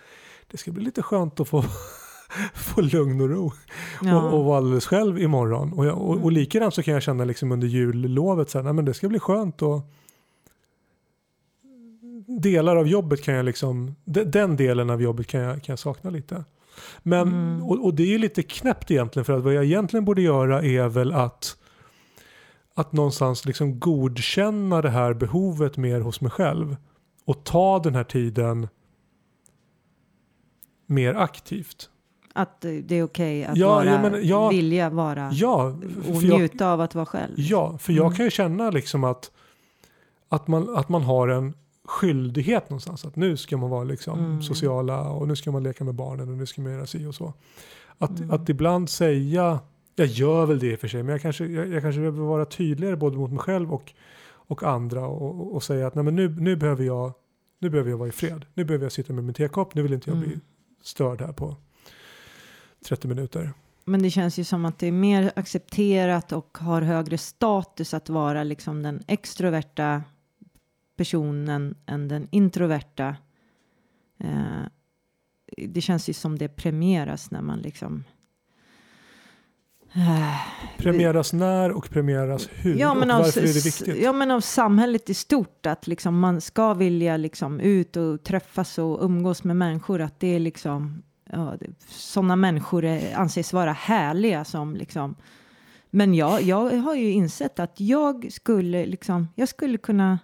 det 0.52 0.58
ska 0.58 0.72
bli 0.72 0.84
lite 0.84 1.02
skönt 1.02 1.40
att 1.40 1.48
få, 1.48 1.64
få 2.54 2.82
lugn 2.82 3.22
och 3.22 3.30
ro. 3.30 3.52
Ja. 4.02 4.22
och, 4.22 4.40
och 4.40 4.46
vara 4.46 4.58
alldeles 4.58 4.86
själv 4.86 5.20
imorgon. 5.20 5.74
Och, 5.74 5.86
jag, 5.86 5.98
och, 5.98 6.24
och 6.24 6.32
likadant 6.32 6.74
så 6.74 6.84
kan 6.84 6.94
jag 6.94 7.04
känna 7.04 7.26
liksom 7.26 7.52
under 7.52 7.68
jullovet 7.68 8.50
så 8.50 8.58
här, 8.58 8.64
nej 8.64 8.74
men 8.74 8.86
det 8.86 8.94
ska 8.94 9.10
bli 9.10 9.20
skönt 9.20 9.62
och 9.62 9.82
delar 12.42 12.76
av 12.76 12.88
jobbet 12.88 13.22
kan 13.24 13.34
jag 13.34 13.46
liksom, 13.46 13.96
de- 14.06 14.24
den 14.24 14.56
delen 14.56 14.90
av 14.90 15.02
jobbet 15.02 15.28
kan 15.28 15.42
jag, 15.42 15.54
kan 15.64 15.74
jag 15.74 15.80
sakna 15.80 16.10
lite. 16.10 16.44
Men, 17.04 17.28
Mm. 17.28 17.64
och, 17.64 17.86
och 17.86 17.94
det 17.94 18.04
är 18.04 18.08
ju 18.08 18.18
lite 18.18 18.44
knäppt 18.44 18.92
egentligen 18.92 19.26
för 19.26 19.34
att 19.38 19.44
vad 19.44 19.54
jag 19.54 19.66
egentligen 19.66 20.06
borde 20.06 20.22
göra 20.22 20.62
är 20.62 20.88
väl 20.90 21.12
att 21.12 21.56
att 22.74 22.92
någonstans 22.94 23.46
liksom 23.46 23.80
godkänna 23.80 24.82
det 24.82 24.90
här 24.90 25.14
behovet 25.14 25.78
mer 25.78 26.00
hos 26.02 26.22
mig 26.22 26.32
själv 26.32 26.76
och 27.26 27.44
ta 27.44 27.80
den 27.80 27.96
här 27.96 28.04
tiden 28.04 28.68
mer 30.86 31.14
aktivt. 31.14 31.90
Att 32.34 32.62
det 32.62 32.92
är 32.96 33.04
okej 33.04 33.46
att 33.46 33.58
Ja, 33.58 33.68
vara, 33.70 33.86
ja, 33.86 34.02
men 34.02 34.28
jag- 34.28 34.50
vilja 34.50 34.90
vara 34.90 35.30
Ja, 35.34 35.78
och 36.10 36.22
för 36.22 36.28
jag, 36.28 36.40
njuta 36.40 36.72
av 36.72 36.82
att 36.82 36.96
vara 36.96 37.06
själv. 37.06 37.34
Ja, 37.38 37.78
för 37.78 37.94
jag 37.94 38.06
Mm. 38.06 38.16
kan 38.16 38.26
ju 38.26 38.32
känna 38.32 38.70
liksom 38.70 39.04
att, 39.04 39.32
att, 40.30 40.48
man, 40.48 40.76
att 40.76 40.90
man 40.90 41.02
har 41.04 41.28
en 41.28 41.54
skyldighet 41.90 42.70
någonstans. 42.70 43.06
Att 43.06 43.16
nu 43.16 43.38
ska 43.38 43.58
man 43.58 43.70
vara 43.70 43.84
liksom 43.84 44.20
Mm. 44.20 44.42
sociala 44.42 45.10
och 45.10 45.28
nu 45.28 45.36
ska 45.36 45.52
man 45.52 45.64
leka 45.64 45.84
med 45.84 45.96
barnen 45.96 46.30
och 46.30 46.38
nu 46.38 46.46
ska 46.46 46.62
man 46.62 46.72
göra 46.72 46.86
si 46.86 47.06
och 47.06 47.16
så. 47.16 47.34
Att, 47.98 48.20
Mm. 48.20 48.32
att 48.32 48.50
ibland 48.50 48.90
säga, 48.90 49.60
jag 49.96 50.08
gör 50.08 50.46
väl 50.46 50.60
det 50.60 50.68
i 50.72 50.76
och 50.76 50.80
för 50.80 50.88
sig, 50.88 51.04
men 51.04 51.12
jag 51.12 51.22
kanske, 51.22 51.46
jag, 51.46 51.68
jag 51.68 51.82
kanske 51.82 52.00
behöver 52.00 52.20
vara 52.26 52.46
tydligare 52.46 52.96
både 52.96 53.18
mot 53.18 53.30
mig 53.32 53.40
själv 53.40 53.74
och, 53.74 53.94
och 54.32 54.64
andra 54.64 55.08
och, 55.08 55.40
och, 55.40 55.56
och 55.56 55.64
säga 55.64 55.88
att 55.88 55.96
nej, 55.96 56.04
men 56.04 56.16
nu, 56.16 56.30
nu, 56.30 56.56
behöver 56.56 56.84
jag, 56.84 57.14
nu 57.60 57.70
behöver 57.70 57.90
jag 57.90 57.98
vara 57.98 58.10
i 58.10 58.12
fred. 58.12 58.46
Nu 58.54 58.64
behöver 58.66 58.86
jag 58.86 58.92
sitta 58.92 59.14
med 59.14 59.24
min 59.24 59.34
tekopp, 59.34 59.76
nu 59.76 59.82
vill 59.82 59.94
inte 59.94 60.10
jag 60.10 60.18
bli 60.20 60.28
Mm. 60.28 60.40
störd 60.84 61.22
här 61.22 61.34
på 61.34 61.56
30 62.88 63.08
minuter. 63.08 63.54
Men 63.86 64.02
det 64.04 64.10
känns 64.10 64.40
ju 64.40 64.44
som 64.44 64.66
att 64.66 64.80
det 64.80 64.88
är 64.88 64.92
mer 64.92 65.32
accepterat 65.36 66.32
och 66.32 66.58
har 66.62 66.82
högre 66.82 67.18
status 67.18 67.94
att 67.94 68.10
vara 68.10 68.44
liksom 68.44 68.84
den 68.84 69.04
extroverta 69.08 70.04
personen 71.00 71.76
än 71.86 72.08
den 72.08 72.28
introverta. 72.32 73.16
Eh, 74.20 74.64
det 75.58 75.82
känns 75.82 76.10
ju 76.10 76.14
som 76.14 76.38
det 76.38 76.48
premieras 76.48 77.32
när 77.32 77.42
man 77.42 77.60
liksom 77.60 78.04
eh, 79.94 80.36
Premieras 80.78 81.34
när 81.34 81.72
och 81.72 81.90
premieras 81.90 82.50
hur 82.52 82.76
Ja 82.76 82.94
men, 82.94 83.10
och 83.10 83.16
av, 83.16 83.22
varför 83.22 83.42
är 83.42 83.54
det 83.54 83.66
viktigt? 83.66 84.04
ja 84.04 84.14
men 84.14 84.32
av 84.32 84.42
samhället 84.42 85.10
i 85.10 85.14
stort 85.14 85.66
att 85.66 85.88
liksom 85.88 86.20
man 86.20 86.42
ska 86.42 86.74
vilja 86.74 87.18
liksom 87.18 87.60
ut 87.60 87.98
och 87.98 88.24
träffas 88.24 88.78
och 88.78 89.04
umgås 89.04 89.44
med 89.44 89.56
människor 89.56 90.02
att 90.02 90.20
det 90.20 90.36
är 90.36 90.40
liksom 90.40 91.04
ja, 91.32 91.58
sådana 91.88 92.36
människor 92.36 92.86
är, 92.86 93.16
anses 93.16 93.54
vara 93.54 93.72
härliga 93.72 94.46
som 94.46 94.76
liksom 94.76 95.16
men 95.90 96.14
jag, 96.14 96.42
jag 96.42 96.78
har 96.78 96.96
ju 96.96 97.12
insett 97.12 97.60
att 97.60 97.80
jag 97.80 98.32
skulle 98.32 98.86
liksom 98.86 99.28
jag 99.36 99.50
skulle 99.50 99.78
kunna 99.78 100.20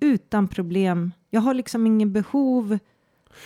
utan 0.00 0.48
problem. 0.48 1.12
Jag 1.30 1.40
har 1.40 1.54
liksom 1.54 1.86
ingen 1.86 2.12
behov 2.12 2.78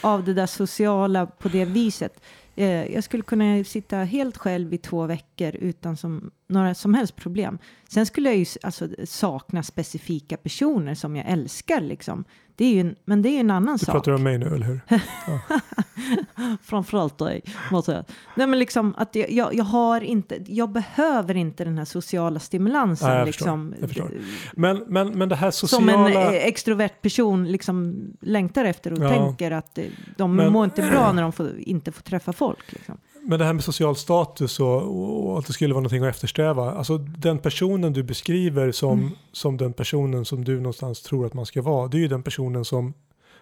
av 0.01 0.25
det 0.25 0.35
där 0.35 0.47
sociala 0.47 1.27
på 1.27 1.49
det 1.49 1.65
viset. 1.65 2.21
Eh, 2.57 2.93
jag 2.93 3.05
skulle 3.05 3.23
kunna 3.23 3.65
sitta 3.65 3.97
helt 3.97 4.37
själv 4.37 4.75
i 4.75 4.79
två 4.79 5.07
veckor 5.07 5.57
utan 5.57 5.97
som, 5.97 6.31
några 6.53 6.75
som 6.75 6.95
helst 6.95 7.17
problem. 7.17 7.59
Sen 7.89 8.07
skulle 8.07 8.29
jag 8.29 8.39
ju 8.39 8.47
alltså, 8.63 8.89
sakna 9.05 9.63
specifika 9.63 10.37
personer 10.37 10.95
som 10.95 11.17
jag 11.17 11.27
älskar. 11.29 11.81
Liksom. 11.81 12.25
Det 12.57 12.65
är 12.65 12.75
ju 12.75 12.81
en, 12.81 12.95
men 13.05 13.23
det 13.23 13.29
är 13.29 13.31
ju 13.33 13.39
en 13.39 13.51
annan 13.51 13.77
Du 13.77 13.85
sak. 13.85 13.93
pratar 13.95 14.13
om 14.13 14.23
mig 14.23 14.39
nu, 14.39 14.47
eller 14.47 14.67
hur? 14.67 14.81
Framförallt 16.63 17.19
dig. 17.19 17.43
måste 17.71 17.93
jag. 17.93 18.05
Nej, 18.37 18.47
men 18.47 18.59
liksom 18.59 18.95
att 18.99 19.15
jag, 19.15 19.31
jag, 19.31 19.55
jag 19.55 19.65
har 19.65 20.01
inte, 20.01 20.39
jag 20.47 20.71
behöver 20.71 21.37
inte 21.37 21.65
den 21.65 21.79
här 21.79 21.85
sociala 21.85 22.41
stimulansen. 22.41 23.09
Nej, 23.09 23.19
jag 23.19 23.27
förstår. 23.27 23.45
liksom, 23.47 23.75
Jag 23.81 23.89
förstår. 23.89 24.11
Men, 24.57 24.85
men, 24.89 25.19
men 25.19 25.29
det 25.29 25.37
här 25.37 25.51
Som 25.51 25.69
sociala... 25.69 26.09
en 26.11 26.17
eh, 26.35 26.47
extrovert 26.47 27.03
person 27.03 27.45
liksom 27.45 27.97
längtar 28.21 28.65
efter 28.65 28.93
och 28.93 28.99
Ja. 29.05 29.09
tänker 29.09 29.51
att 29.51 29.79
eh, 29.79 29.85
de 30.17 30.37
Men- 30.37 30.53
mår 30.53 30.65
inte 30.65 30.83
bra 30.83 31.13
när 31.13 31.23
de 31.23 31.33
får, 31.33 31.59
inte 31.59 31.93
får 31.93 32.03
träffa 32.03 32.33
folk. 32.33 32.73
Liksom. 32.73 32.99
Men 33.25 33.39
det 33.39 33.45
här 33.45 33.53
med 33.53 33.65
social 33.65 33.97
status 33.97 34.61
och, 34.61 35.31
och 35.33 35.39
att 35.39 35.47
det 35.47 35.53
skulle 35.53 35.75
vara 35.75 35.81
någonting 35.83 36.03
att 36.05 36.11
eftersträva. 36.15 36.73
Alltså 36.75 36.99
den 36.99 37.39
personen 37.39 37.93
du 37.93 38.03
beskriver 38.03 38.73
som, 38.73 38.99
Mm. 39.01 39.11
som 39.33 39.57
den 39.57 39.73
personen 39.73 40.25
som 40.25 40.45
du 40.45 40.57
någonstans 40.57 41.03
tror 41.03 41.27
att 41.27 41.35
man 41.35 41.47
ska 41.47 41.63
vara. 41.63 41.89
Det 41.89 41.97
är 41.97 42.01
ju 42.01 42.09
den 42.09 42.23
personen 42.23 42.65
som 42.65 42.95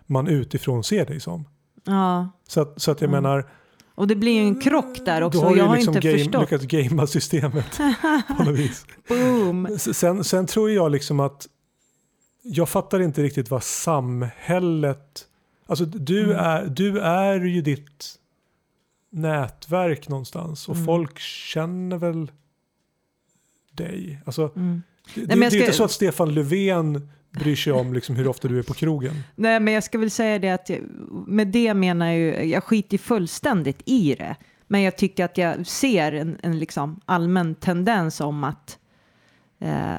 man 0.06 0.28
utifrån 0.28 0.84
ser 0.84 1.06
dig 1.06 1.20
som. 1.20 1.44
Ja. 1.84 2.28
Så 2.48 2.60
att, 2.60 2.80
så 2.82 2.90
att 2.90 3.00
jag 3.00 3.08
Mm. 3.08 3.22
menar, 3.22 3.48
Och 3.94 4.06
det 4.06 4.16
blir 4.16 4.32
ju 4.32 4.40
en 4.40 4.60
krock 4.60 4.98
där 5.04 5.20
du 5.20 5.26
också. 5.26 5.40
har 5.40 5.46
jag 5.50 5.56
ju 5.56 5.62
har 5.62 5.76
liksom 5.76 5.96
inte 5.96 6.08
game, 6.08 6.18
förstått. 6.18 6.40
lyckats 6.40 6.64
gamea 6.64 7.06
systemet 7.06 7.78
på 8.38 8.44
något 8.44 8.58
vis. 8.58 8.86
Boom. 9.08 9.68
Sen, 9.78 10.24
sen 10.24 10.46
tror 10.46 10.70
jag 10.70 10.92
liksom 10.92 11.20
att 11.20 11.46
jag 12.42 12.68
fattar 12.68 13.00
inte 13.02 13.22
riktigt 13.22 13.50
vad 13.50 13.62
samhället, 13.62 15.24
alltså 15.66 15.84
du, 15.84 16.24
Mm. 16.24 16.36
är, 16.36 16.66
du 16.66 16.98
är 17.00 17.40
ju 17.40 17.62
ditt 17.62 18.14
nätverk 19.10 20.08
någonstans 20.08 20.68
och 20.68 20.74
Mm. 20.74 20.86
folk 20.86 21.18
känner 21.18 21.96
väl 21.98 22.30
dig. 23.72 24.20
Alltså, 24.26 24.52
Mm. 24.56 24.82
det, 25.14 25.20
jag 25.20 25.28
det 25.28 25.34
är 25.34 25.44
inte 25.54 25.62
ska- 25.66 25.72
så 25.72 25.84
att 25.84 25.90
Stefan 25.90 26.34
Löfven 26.34 27.10
bryr 27.30 27.56
sig 27.56 27.72
om 27.72 27.94
liksom 27.94 28.16
hur 28.16 28.28
ofta 28.28 28.48
du 28.48 28.58
är 28.58 28.62
på 28.62 28.74
krogen. 28.74 29.14
Nej, 29.36 29.60
men 29.60 29.74
jag 29.74 29.84
ska 29.84 29.98
väl 29.98 30.10
säga 30.10 30.38
det 30.38 30.50
att 30.50 30.68
jag, 30.68 30.80
med 31.26 31.48
det 31.48 31.74
menar 31.74 32.06
jag 32.06 32.16
ju, 32.18 32.42
jag 32.50 32.64
skiter 32.64 32.98
fullständigt 32.98 33.82
i 33.84 34.14
det. 34.14 34.36
Men 34.66 34.82
jag 34.82 34.96
tycker 34.98 35.24
att 35.24 35.38
jag 35.38 35.66
ser 35.66 36.12
en, 36.12 36.38
en 36.42 36.58
liksom 36.58 37.00
allmän 37.04 37.54
tendens 37.54 38.20
om 38.20 38.44
att 38.44 38.78
eh, 39.58 39.98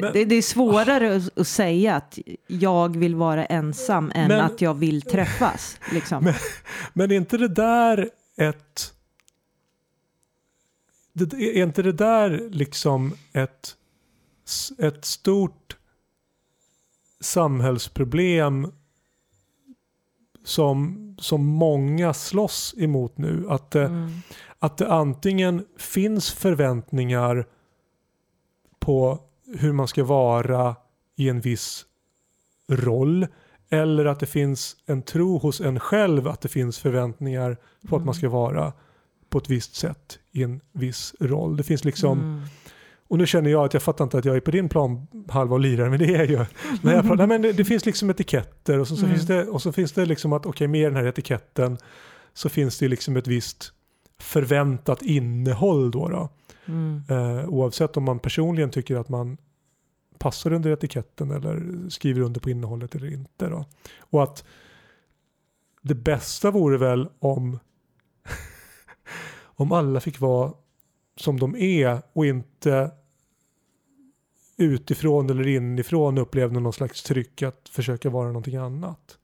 Men- 0.00 0.12
det, 0.12 0.24
det 0.24 0.34
är 0.34 0.42
svårare 0.42 1.16
att, 1.16 1.38
att 1.38 1.48
säga 1.48 1.96
att 1.96 2.18
jag 2.46 2.96
vill 2.96 3.14
vara 3.14 3.44
ensam 3.46 4.12
än 4.14 4.28
Men- 4.28 4.40
att 4.40 4.60
jag 4.60 4.74
vill 4.74 5.02
träffas. 5.02 5.78
Liksom. 5.92 6.24
Men- 6.24 6.34
Men 6.92 7.10
är 7.10 7.16
inte 7.16 7.36
det 7.38 7.48
där 7.48 8.10
ett... 8.36 8.94
Det, 11.12 11.36
är 11.58 11.62
inte 11.62 11.82
det 11.82 11.92
där 11.92 12.48
liksom 12.50 13.14
ett, 13.32 13.76
ett 14.78 15.04
stort 15.04 15.76
samhällsproblem 17.20 18.72
som, 20.44 20.98
som 21.20 21.46
många 21.46 22.14
slåss 22.14 22.74
emot 22.78 23.18
nu? 23.18 23.46
Att, 23.48 23.70
det- 23.70 23.84
Mm. 23.84 24.10
att 24.58 24.78
det 24.78 24.92
antingen 24.92 25.64
finns 25.78 26.30
förväntningar 26.30 27.46
på 28.78 29.18
hur 29.58 29.72
man 29.72 29.88
ska 29.88 30.04
vara 30.04 30.76
i 31.16 31.28
en 31.28 31.40
viss 31.40 31.84
roll 32.68 33.26
eller 33.70 34.04
att 34.04 34.20
det 34.20 34.26
finns 34.26 34.76
en 34.86 35.02
tro 35.02 35.38
hos 35.38 35.60
en 35.60 35.80
själv 35.80 36.28
att 36.28 36.40
det 36.40 36.48
finns 36.48 36.78
förväntningar 36.78 37.56
på 37.88 37.96
att 37.96 38.04
man 38.04 38.14
ska 38.14 38.28
vara 38.28 38.72
på 39.28 39.38
ett 39.38 39.50
visst 39.50 39.74
sätt 39.74 40.18
i 40.32 40.42
en 40.42 40.60
viss 40.72 41.14
roll. 41.20 41.56
Det 41.56 41.62
finns 41.62 41.84
liksom, 41.84 42.18
Mm. 42.18 42.42
Och 43.10 43.18
nu 43.18 43.26
känner 43.26 43.50
jag 43.50 43.64
att 43.64 43.72
jag 43.74 43.82
fattar 43.82 44.04
inte 44.04 44.18
att 44.18 44.24
jag 44.24 44.36
är 44.36 44.40
på 44.40 44.50
din 44.50 44.68
plan 44.68 45.06
halva 45.28 45.54
och 45.54 45.60
lirar, 45.60 45.88
men 45.88 45.98
det 45.98 46.14
är 46.14 46.24
ju... 46.24 46.44
När 46.82 46.94
jag 46.94 47.02
pratar, 47.02 47.16
nej, 47.16 47.26
men 47.26 47.42
det, 47.42 47.52
det 47.52 47.64
finns 47.64 47.86
liksom 47.86 48.10
etiketter 48.10 48.78
och 48.78 48.88
så, 48.88 48.96
så 48.96 49.04
Mm. 49.04 49.16
finns 49.16 49.26
det, 49.26 49.46
och 49.46 49.62
så 49.62 49.72
finns 49.72 49.92
det 49.92 50.06
liksom 50.06 50.32
att 50.32 50.46
okej 50.46 50.68
med 50.68 50.86
den 50.92 50.96
här 50.96 51.06
etiketten 51.06 51.78
så 52.34 52.48
finns 52.48 52.78
det 52.78 52.88
liksom 52.88 53.16
ett 53.16 53.26
visst 53.26 53.72
förväntat 54.20 55.02
innehåll 55.02 55.90
då. 55.90 56.08
då. 56.08 56.28
Mm. 56.68 57.02
Eh, 57.08 57.48
oavsett 57.48 57.96
om 57.96 58.04
man 58.04 58.18
personligen 58.18 58.70
tycker 58.70 58.96
att 58.96 59.08
man 59.08 59.36
passar 60.18 60.52
under 60.52 60.70
etiketten 60.70 61.30
eller 61.30 61.88
skriver 61.88 62.20
under 62.20 62.40
på 62.40 62.50
innehållet 62.50 62.94
eller 62.94 63.12
inte. 63.12 63.48
Då. 63.48 63.64
Och 63.98 64.22
att 64.22 64.44
det 65.82 65.94
bästa 65.94 66.50
vore 66.50 66.78
väl 66.78 67.08
om, 67.18 67.58
om 69.42 69.72
alla 69.72 70.00
fick 70.00 70.20
vara 70.20 70.52
som 71.16 71.40
de 71.40 71.56
är 71.56 72.02
och 72.12 72.26
inte 72.26 72.90
utifrån 74.56 75.30
eller 75.30 75.46
inifrån 75.46 76.18
upplevde 76.18 76.60
någon 76.60 76.72
slags 76.72 77.02
tryck 77.02 77.42
att 77.42 77.68
försöka 77.68 78.10
vara 78.10 78.26
någonting 78.26 78.56
annat. 78.56 79.18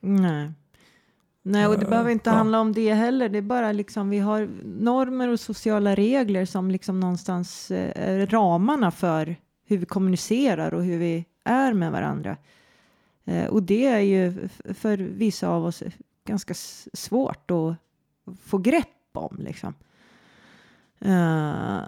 Nej. 0.00 0.52
Nej, 1.46 1.66
och 1.66 1.78
det 1.78 1.84
Eh, 1.84 1.90
behöver 1.90 2.10
inte 2.10 2.30
ja. 2.30 2.34
handla 2.36 2.60
om 2.60 2.72
det 2.72 2.94
heller. 2.94 3.28
Det 3.28 3.38
är 3.38 3.42
bara 3.42 3.72
liksom 3.72 4.10
vi 4.10 4.18
har 4.18 4.48
normer 4.64 5.28
och 5.28 5.40
sociala 5.40 5.94
regler 5.94 6.44
som 6.44 6.70
liksom 6.70 7.00
någonstans 7.00 7.70
eh, 7.70 8.08
är 8.20 8.26
ramarna 8.26 8.90
för 8.90 9.36
hur 9.66 9.78
vi 9.78 9.86
kommunicerar 9.86 10.74
och 10.74 10.84
hur 10.84 10.98
vi 10.98 11.24
är 11.44 11.72
med 11.72 11.92
varandra. 11.92 12.36
Eh, 13.24 13.46
och 13.46 13.62
det 13.62 13.86
är 13.86 14.00
ju 14.00 14.48
för 14.74 14.96
vissa 14.96 15.48
av 15.48 15.64
oss 15.64 15.82
ganska 16.26 16.54
svårt 16.92 17.50
att 17.50 17.76
få 18.44 18.58
grepp 18.58 18.88
om 19.12 19.36
liksom. 19.40 19.74
Eh, 21.00 21.80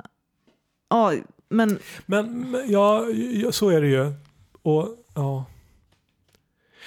Ja, 0.89 1.13
men 1.49 1.79
Men 2.07 2.57
ja, 2.69 3.05
så 3.51 3.69
är 3.69 3.81
det 3.81 3.89
ju. 3.89 4.13
Och, 4.63 4.89
ja. 5.15 5.45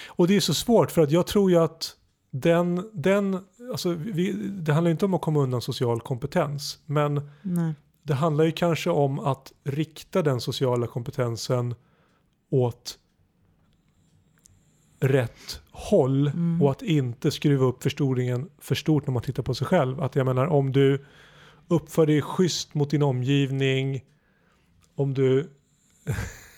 och 0.07 0.27
det 0.27 0.35
är 0.35 0.39
så 0.39 0.53
svårt 0.53 0.91
för 0.91 1.01
att 1.01 1.11
jag 1.11 1.27
tror 1.27 1.51
ju 1.51 1.57
att 1.57 1.95
den, 2.31 2.89
den 2.93 3.39
alltså 3.71 3.93
vi, 3.93 4.31
det 4.33 4.73
handlar 4.73 4.91
inte 4.91 5.05
om 5.05 5.13
att 5.13 5.21
komma 5.21 5.39
undan 5.39 5.61
social 5.61 6.01
kompetens. 6.01 6.79
Men 6.85 7.29
nej. 7.41 7.73
det 8.03 8.13
handlar 8.13 8.45
ju 8.45 8.51
kanske 8.51 8.89
om 8.89 9.19
att 9.19 9.51
rikta 9.63 10.21
den 10.21 10.41
sociala 10.41 10.87
kompetensen 10.87 11.75
åt 12.49 12.99
rätt 14.99 15.61
håll 15.71 16.27
Mm. 16.27 16.61
och 16.61 16.71
att 16.71 16.81
inte 16.81 17.31
skruva 17.31 17.65
upp 17.65 17.83
förstoringen 17.83 18.49
för 18.57 18.75
stort 18.75 19.07
när 19.07 19.13
man 19.13 19.23
tittar 19.23 19.43
på 19.43 19.53
sig 19.55 19.67
själv. 19.67 20.01
Att 20.01 20.15
jag 20.15 20.25
menar 20.25 20.47
om 20.47 20.71
du 20.71 21.05
uppför 21.67 22.05
dig 22.05 22.21
schysst 22.21 22.73
mot 22.73 22.89
din 22.89 23.03
omgivning, 23.03 24.05
om 24.95 25.13
du 25.13 25.49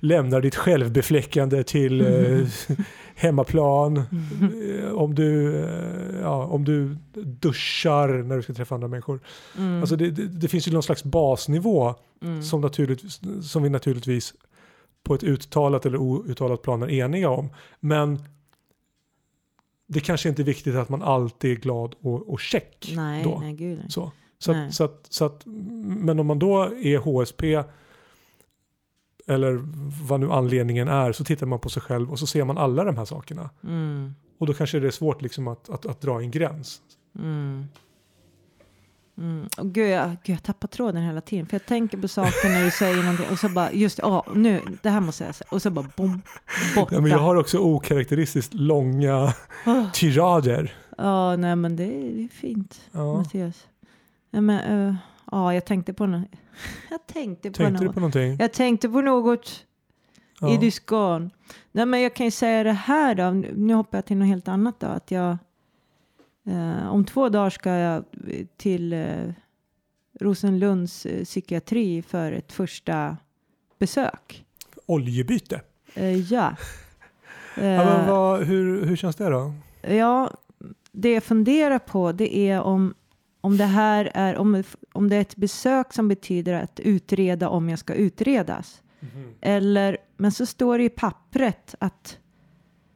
lämnar 0.00 0.40
ditt 0.40 0.56
självbefläckande 0.56 1.62
till 1.62 2.00
eh, 2.00 2.46
hemmaplan, 3.14 3.96
eh, 3.96 4.92
om, 4.92 5.14
du, 5.14 5.56
eh, 5.56 6.20
ja, 6.22 6.44
om 6.44 6.64
du 6.64 6.96
duschar 7.14 8.08
när 8.08 8.36
du 8.36 8.42
ska 8.42 8.54
träffa 8.54 8.74
andra 8.74 8.88
människor. 8.88 9.20
Mm. 9.58 9.80
Alltså 9.80 9.96
det, 9.96 10.10
det, 10.10 10.26
det 10.26 10.48
finns 10.48 10.68
ju 10.68 10.72
någon 10.72 10.82
slags 10.82 11.04
basnivå 11.04 11.94
Mm. 12.22 12.42
som, 12.42 12.60
naturligtvis, 12.60 13.20
som 13.42 13.62
vi 13.62 13.68
naturligtvis 13.68 14.34
på 15.02 15.14
ett 15.14 15.22
uttalat 15.22 15.86
eller 15.86 15.98
outtalat 15.98 16.62
plan 16.62 16.82
är 16.82 16.88
eniga 16.88 17.30
om. 17.30 17.48
Men 17.80 18.18
det 19.86 20.00
kanske 20.00 20.28
inte 20.28 20.42
är 20.42 20.44
viktigt 20.44 20.74
att 20.74 20.88
man 20.88 21.02
alltid 21.02 21.50
är 21.50 21.56
glad 21.56 21.94
och, 22.00 22.28
och 22.28 22.40
check. 22.40 22.92
nej, 22.96 23.24
då. 23.24 23.38
nej, 23.40 23.52
gud. 23.52 23.80
Så. 23.88 24.12
Så, 24.38 24.52
att, 24.52 24.74
så, 24.74 24.84
att, 24.84 25.06
så 25.08 25.24
att, 25.24 25.42
men 25.46 26.20
om 26.20 26.26
man 26.26 26.38
då 26.38 26.62
är 26.62 26.98
HSP 26.98 27.42
eller 29.28 29.60
vad 30.08 30.20
nu 30.20 30.32
anledningen 30.32 30.88
är 30.88 31.12
så 31.12 31.24
tittar 31.24 31.46
man 31.46 31.58
på 31.58 31.68
sig 31.68 31.82
själv 31.82 32.10
och 32.10 32.18
så 32.18 32.26
ser 32.26 32.44
man 32.44 32.58
alla 32.58 32.84
de 32.84 32.96
här 32.96 33.04
sakerna. 33.04 33.50
Mm. 33.64 34.14
Och 34.38 34.46
då 34.46 34.54
kanske 34.54 34.80
det 34.80 34.86
är 34.86 34.90
svårt 34.90 35.22
liksom 35.22 35.48
att, 35.48 35.70
att, 35.70 35.86
att 35.86 36.00
dra 36.00 36.20
en 36.20 36.30
gräns. 36.30 36.80
Mm. 37.18 37.64
Mm. 39.18 39.48
Och 39.58 39.66
gud, 39.66 39.90
jag, 39.90 40.16
gud, 40.24 40.36
jag 40.36 40.42
tappar 40.42 40.68
tråden 40.68 41.02
hela 41.02 41.20
tiden. 41.20 41.46
För 41.46 41.54
jag 41.54 41.66
tänker 41.66 41.98
på 41.98 42.08
saker 42.08 42.48
när 42.48 42.64
du 42.64 42.70
säger 42.70 43.02
någonting 43.02 43.26
och 43.30 43.38
så 43.38 43.48
bara, 43.48 43.72
just 43.72 43.98
ja, 43.98 44.26
nu, 44.34 44.60
det 44.82 44.90
här 44.90 45.00
måste 45.00 45.24
jag 45.24 45.34
säga. 45.34 45.48
Och 45.50 45.62
så 45.62 45.70
bara 45.70 45.86
bom, 45.96 46.22
borta. 46.74 46.94
Ja, 46.94 47.00
men 47.00 47.10
jag 47.10 47.18
har 47.18 47.36
också 47.36 47.58
okaraktäristiskt 47.58 48.54
långa 48.54 49.34
Åh. 49.66 49.92
tirader. 49.92 50.74
Ja, 50.98 51.36
nej 51.36 51.56
men 51.56 51.76
det 51.76 51.84
är, 51.84 52.14
det 52.14 52.24
är 52.24 52.28
fint, 52.28 52.80
Ja. 52.92 53.16
Mattias. 53.16 53.66
Ja, 54.30 54.40
men, 54.40 54.88
eh, 54.88 54.94
ja, 55.30 55.54
jag 55.54 55.64
tänkte 55.64 55.92
på 55.92 56.06
något. 56.06 56.28
Jag 56.90 57.06
tänkte 57.06 57.50
på 57.50 57.56
Tänkte 57.56 57.82
du 57.82 57.86
något. 57.86 57.94
på 57.94 58.00
någonting? 58.00 58.36
Jag 58.40 58.52
tänkte 58.52 58.88
på 58.88 59.00
något 59.00 59.64
Ja. 60.40 60.54
i 60.54 60.56
diskan. 60.56 61.30
Nej, 61.72 61.86
men 61.86 62.00
jag 62.02 62.14
kan 62.14 62.26
ju 62.26 62.30
säga 62.30 62.62
det 62.64 62.72
här 62.72 63.14
då. 63.14 63.30
Nu 63.56 63.74
hoppar 63.74 63.98
jag 63.98 64.04
till 64.04 64.16
något 64.16 64.28
helt 64.28 64.48
annat 64.48 64.80
då. 64.80 64.86
Att 64.86 65.10
jag, 65.10 65.36
eh, 66.46 66.88
om 66.88 67.04
två 67.04 67.28
dagar 67.28 67.50
ska 67.50 67.70
jag 67.70 68.04
till 68.56 68.92
eh, 68.92 69.32
Rosenlunds 70.20 71.06
eh, 71.06 71.24
psykiatri 71.24 72.02
för 72.02 72.32
ett 72.32 72.52
första 72.52 73.16
besök. 73.78 74.44
Oljebyte. 74.86 75.60
Eh, 75.94 76.32
ja. 76.32 76.56
Ja, 77.54 77.62
men 77.62 78.00
Eh, 78.00 78.08
vad, 78.08 78.42
hur, 78.44 78.86
hur 78.86 78.96
känns 78.96 79.16
det 79.16 79.28
då? 79.30 79.52
Ja, 79.82 80.30
det 80.92 81.12
jag 81.12 81.22
funderar 81.24 81.78
på 81.78 82.12
det 82.12 82.36
är 82.36 82.60
om, 82.60 82.94
om 83.48 83.56
det 83.56 83.64
här 83.64 84.10
är 84.14 84.36
om, 84.36 84.62
om 84.92 85.08
det 85.08 85.16
är 85.16 85.20
ett 85.20 85.36
besök 85.36 85.92
som 85.92 86.08
betyder 86.08 86.52
att 86.62 86.80
utreda 86.80 87.48
om 87.48 87.68
jag 87.68 87.78
ska 87.78 87.94
utredas. 87.94 88.82
Eller, 89.40 89.98
men 90.16 90.32
så 90.32 90.46
står 90.46 90.78
det 90.78 90.84
i 90.84 90.88
pappret 90.88 91.74
att 91.78 92.18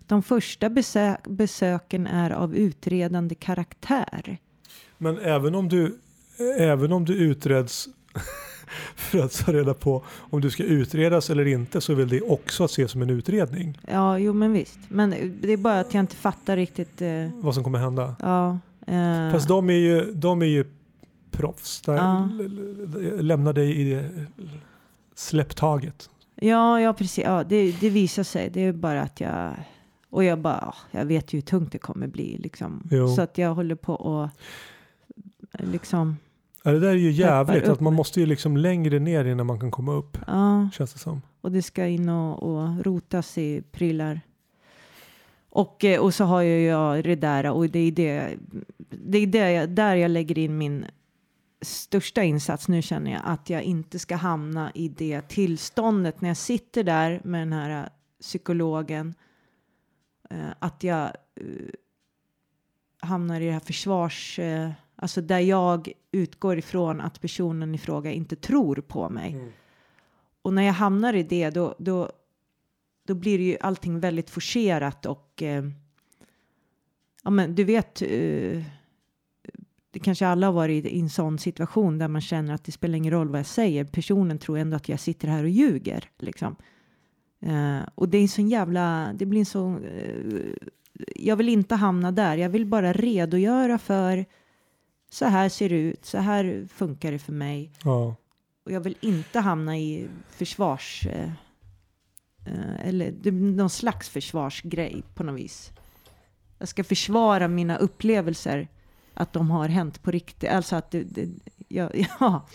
de 0.07 0.23
första 0.23 0.71
besök, 0.71 1.27
besöken 1.29 2.07
är 2.07 2.31
av 2.31 2.55
utredande 2.57 3.35
karaktär. 3.35 4.39
Men 4.99 5.19
även 5.19 5.55
om 5.55 5.69
du, 5.69 5.99
även 6.59 6.93
om 6.93 7.05
du 7.05 7.15
utreds 7.15 7.89
för 8.97 9.19
att 9.19 9.45
ta 9.47 9.53
reda 9.53 9.75
på 9.75 10.05
om 10.31 10.41
du 10.41 10.51
ska 10.51 10.63
utredas 10.65 11.31
eller 11.31 11.47
inte 11.47 11.81
så 11.81 11.95
vill 11.95 12.09
det 12.09 12.21
också 12.23 12.65
ses 12.65 12.91
som 12.91 13.03
en 13.03 13.11
utredning. 13.11 13.79
Ja, 13.89 14.19
jo 14.19 14.33
men 14.33 14.53
visst. 14.53 14.79
Men 14.89 15.11
det 15.41 15.53
är 15.53 15.57
bara 15.57 15.81
att 15.81 15.95
jag 15.95 16.01
inte 16.03 16.17
fattar 16.17 16.57
riktigt. 16.57 17.03
Eh, 17.03 17.09
Vad 17.35 17.55
som 17.55 17.65
kommer 17.65 17.79
hända. 17.79 18.17
ja, 18.21 18.59
eh, 18.87 19.31
Fast 19.33 19.49
de 19.49 19.71
är 19.71 19.75
ju, 19.75 20.13
de 20.15 20.43
är 20.43 20.47
ju 20.47 20.65
proffs. 21.31 21.81
Där, 21.83 22.29
l- 22.41 23.13
Lämna 23.21 23.53
dig 23.53 23.81
i 23.81 23.95
det 23.95 24.11
släpptaget. 25.15 26.11
Ja, 26.35 26.81
ja 26.81 26.93
precis. 26.93 27.25
Ja, 27.25 27.45
det, 27.45 27.81
det 27.81 27.91
visar 27.91 28.23
sig. 28.23 28.51
Det 28.51 28.61
är 28.61 28.73
bara 28.73 29.03
att 29.03 29.21
jag... 29.21 29.55
Och 30.11 30.25
jag 30.25 30.39
bara, 30.39 30.59
ja, 30.63 30.99
jag 30.99 31.05
vet 31.07 31.33
ju 31.33 31.37
hur 31.37 31.43
tungt 31.43 31.73
det 31.73 31.79
kommer 31.79 32.07
bli 32.07 32.39
liksom. 32.39 32.83
Jo. 32.91 33.09
Så 33.09 33.23
att 33.23 33.39
jag 33.39 33.55
håller 33.55 33.75
på 33.75 33.95
och 33.95 34.29
liksom, 35.59 36.17
Ja, 36.65 36.71
det 36.73 36.81
där 36.81 36.89
är 36.89 36.95
ju 36.95 37.11
jävligt. 37.11 37.69
Att 37.69 37.81
man 37.81 37.95
måste 37.95 38.21
ju 38.21 38.27
liksom 38.27 38.57
längre 38.57 38.99
ner 38.99 39.25
innan 39.25 39.47
man 39.47 39.61
kan 39.61 39.71
komma 39.71 39.93
upp. 39.93 40.19
ja, 40.27 40.69
Känns 40.75 40.93
det 40.93 40.99
som. 40.99 41.23
och 41.41 41.53
det 41.53 41.63
ska 41.63 41.87
in 41.87 42.09
och, 42.09 42.43
och 42.43 42.85
rotas 42.85 43.39
i 43.39 43.63
prylar. 43.73 44.21
Och, 45.55 45.85
eh, 45.85 46.01
och 46.01 46.15
så 46.15 46.25
har 46.25 46.43
ju 46.43 46.63
jag 46.63 47.05
det 47.05 47.15
där 47.15 47.51
och 47.51 47.69
det 47.69 47.79
är 47.79 47.93
det, 47.93 48.39
det 48.91 49.19
är 49.19 49.27
det 49.27 49.53
jag, 49.53 49.71
där 49.71 49.95
jag 49.97 50.11
lägger 50.11 50.39
in 50.39 50.59
min 50.59 50.87
största 51.61 52.23
insats 52.23 52.69
nu 52.69 52.83
känner 52.83 53.13
jag 53.13 53.21
att 53.25 53.51
jag 53.51 53.63
inte 53.63 53.99
ska 53.99 54.17
hamna 54.17 54.73
i 54.75 54.89
det 54.89 55.29
tillståndet 55.29 56.21
när 56.21 56.29
jag 56.29 56.37
sitter 56.37 56.85
där 56.85 57.21
med 57.25 57.41
den 57.41 57.53
här 57.53 57.83
eh, 57.83 57.89
psykologen 58.21 59.15
eh, 60.31 60.51
att 60.59 60.83
jag 60.83 61.13
hamnar 63.01 63.41
i 63.41 63.47
det 63.47 63.53
här 63.53 63.61
försvars 63.61 64.41
alltså 64.97 65.21
där 65.21 65.39
jag 65.39 65.93
utgår 66.13 66.59
ifrån 66.59 67.01
att 67.01 67.21
personen 67.21 67.75
i 67.75 67.79
fråga 67.79 68.13
inte 68.13 68.37
tror 68.37 68.77
på 68.77 69.09
mig. 69.09 69.53
Och 70.43 70.55
när 70.55 70.63
jag 70.63 70.73
hamnar 70.73 71.15
i 71.15 71.23
det 71.23 71.51
då, 71.51 71.75
då, 71.79 72.11
då 73.07 73.15
blir 73.15 73.41
ju 73.41 73.57
allting 73.61 74.01
väldigt 74.01 74.31
forcerat 74.31 75.07
och 75.07 75.43
eh, 75.43 75.65
ja 77.25 77.31
men 77.31 77.55
du 77.55 77.65
vet 77.65 78.03
eh, 78.03 78.63
det 79.91 79.99
kanske 79.99 80.27
alla 80.27 80.47
har 80.47 80.53
varit 80.53 80.87
i 80.87 81.01
en 81.01 81.11
sån 81.11 81.39
situation 81.39 81.99
där 81.99 82.09
man 82.09 82.21
känner 82.21 82.55
att 82.55 82.65
det 82.65 82.73
spelar 82.73 82.97
ingen 82.97 83.13
roll 83.13 83.29
vad 83.29 83.39
jag 83.39 83.47
säger. 83.47 83.85
Personen 83.85 84.39
tror 84.39 84.59
ändå 84.59 84.77
att 84.77 84.89
jag 84.89 85.01
sitter 85.01 85.29
här 85.29 85.43
och 85.43 85.51
ljuger 85.51 86.11
liksom. 86.19 86.57
Eh, 87.41 87.81
och 87.95 88.09
det 88.09 88.19
är 88.19 88.23
en 88.23 88.29
sån 88.29 88.49
jävla, 88.49 89.13
det 89.15 89.27
blir 89.27 89.41
en 89.41 89.47
sån, 89.47 89.85
eh, 89.85 90.55
jag 91.17 91.37
vill 91.37 91.49
inte 91.49 91.75
hamna 91.75 92.13
där. 92.13 92.37
Jag 92.37 92.49
vill 92.49 92.67
bara 92.67 92.93
redogöra 92.93 93.79
för 93.79 94.25
så 95.11 95.25
här 95.25 95.49
ser 95.49 95.69
det 95.69 95.81
ut, 95.81 96.05
så 96.05 96.19
här 96.19 96.69
funkar 96.75 97.13
det 97.13 97.19
för 97.19 97.33
mig. 97.33 97.73
Ja. 97.85 98.17
Och 98.65 98.73
jag 98.73 98.81
vill 98.81 98.97
inte 99.01 99.41
hamna 99.41 99.79
i 99.79 100.09
försvars... 100.29 101.07
Eh, 102.47 102.89
eller 102.89 103.11
det 103.11 103.31
blir 103.31 103.53
någon 103.53 103.71
slags 103.71 104.09
försvarsgrej 104.09 105.03
på 105.15 105.25
något 105.25 105.41
vis. 105.41 105.73
Jag 106.59 106.69
ska 106.69 106.85
försvara 106.85 107.49
mina 107.49 107.77
upplevelser. 107.77 108.69
Att 109.15 109.33
de 109.33 109.51
har 109.51 109.69
hänt 109.69 110.03
på 110.03 110.11
riktigt. 110.11 110.51
Alltså 110.51 110.77
att 110.77 110.91
det, 110.91 111.03
det, 111.03 111.29
ja, 111.69 111.91
ja, 112.21 112.47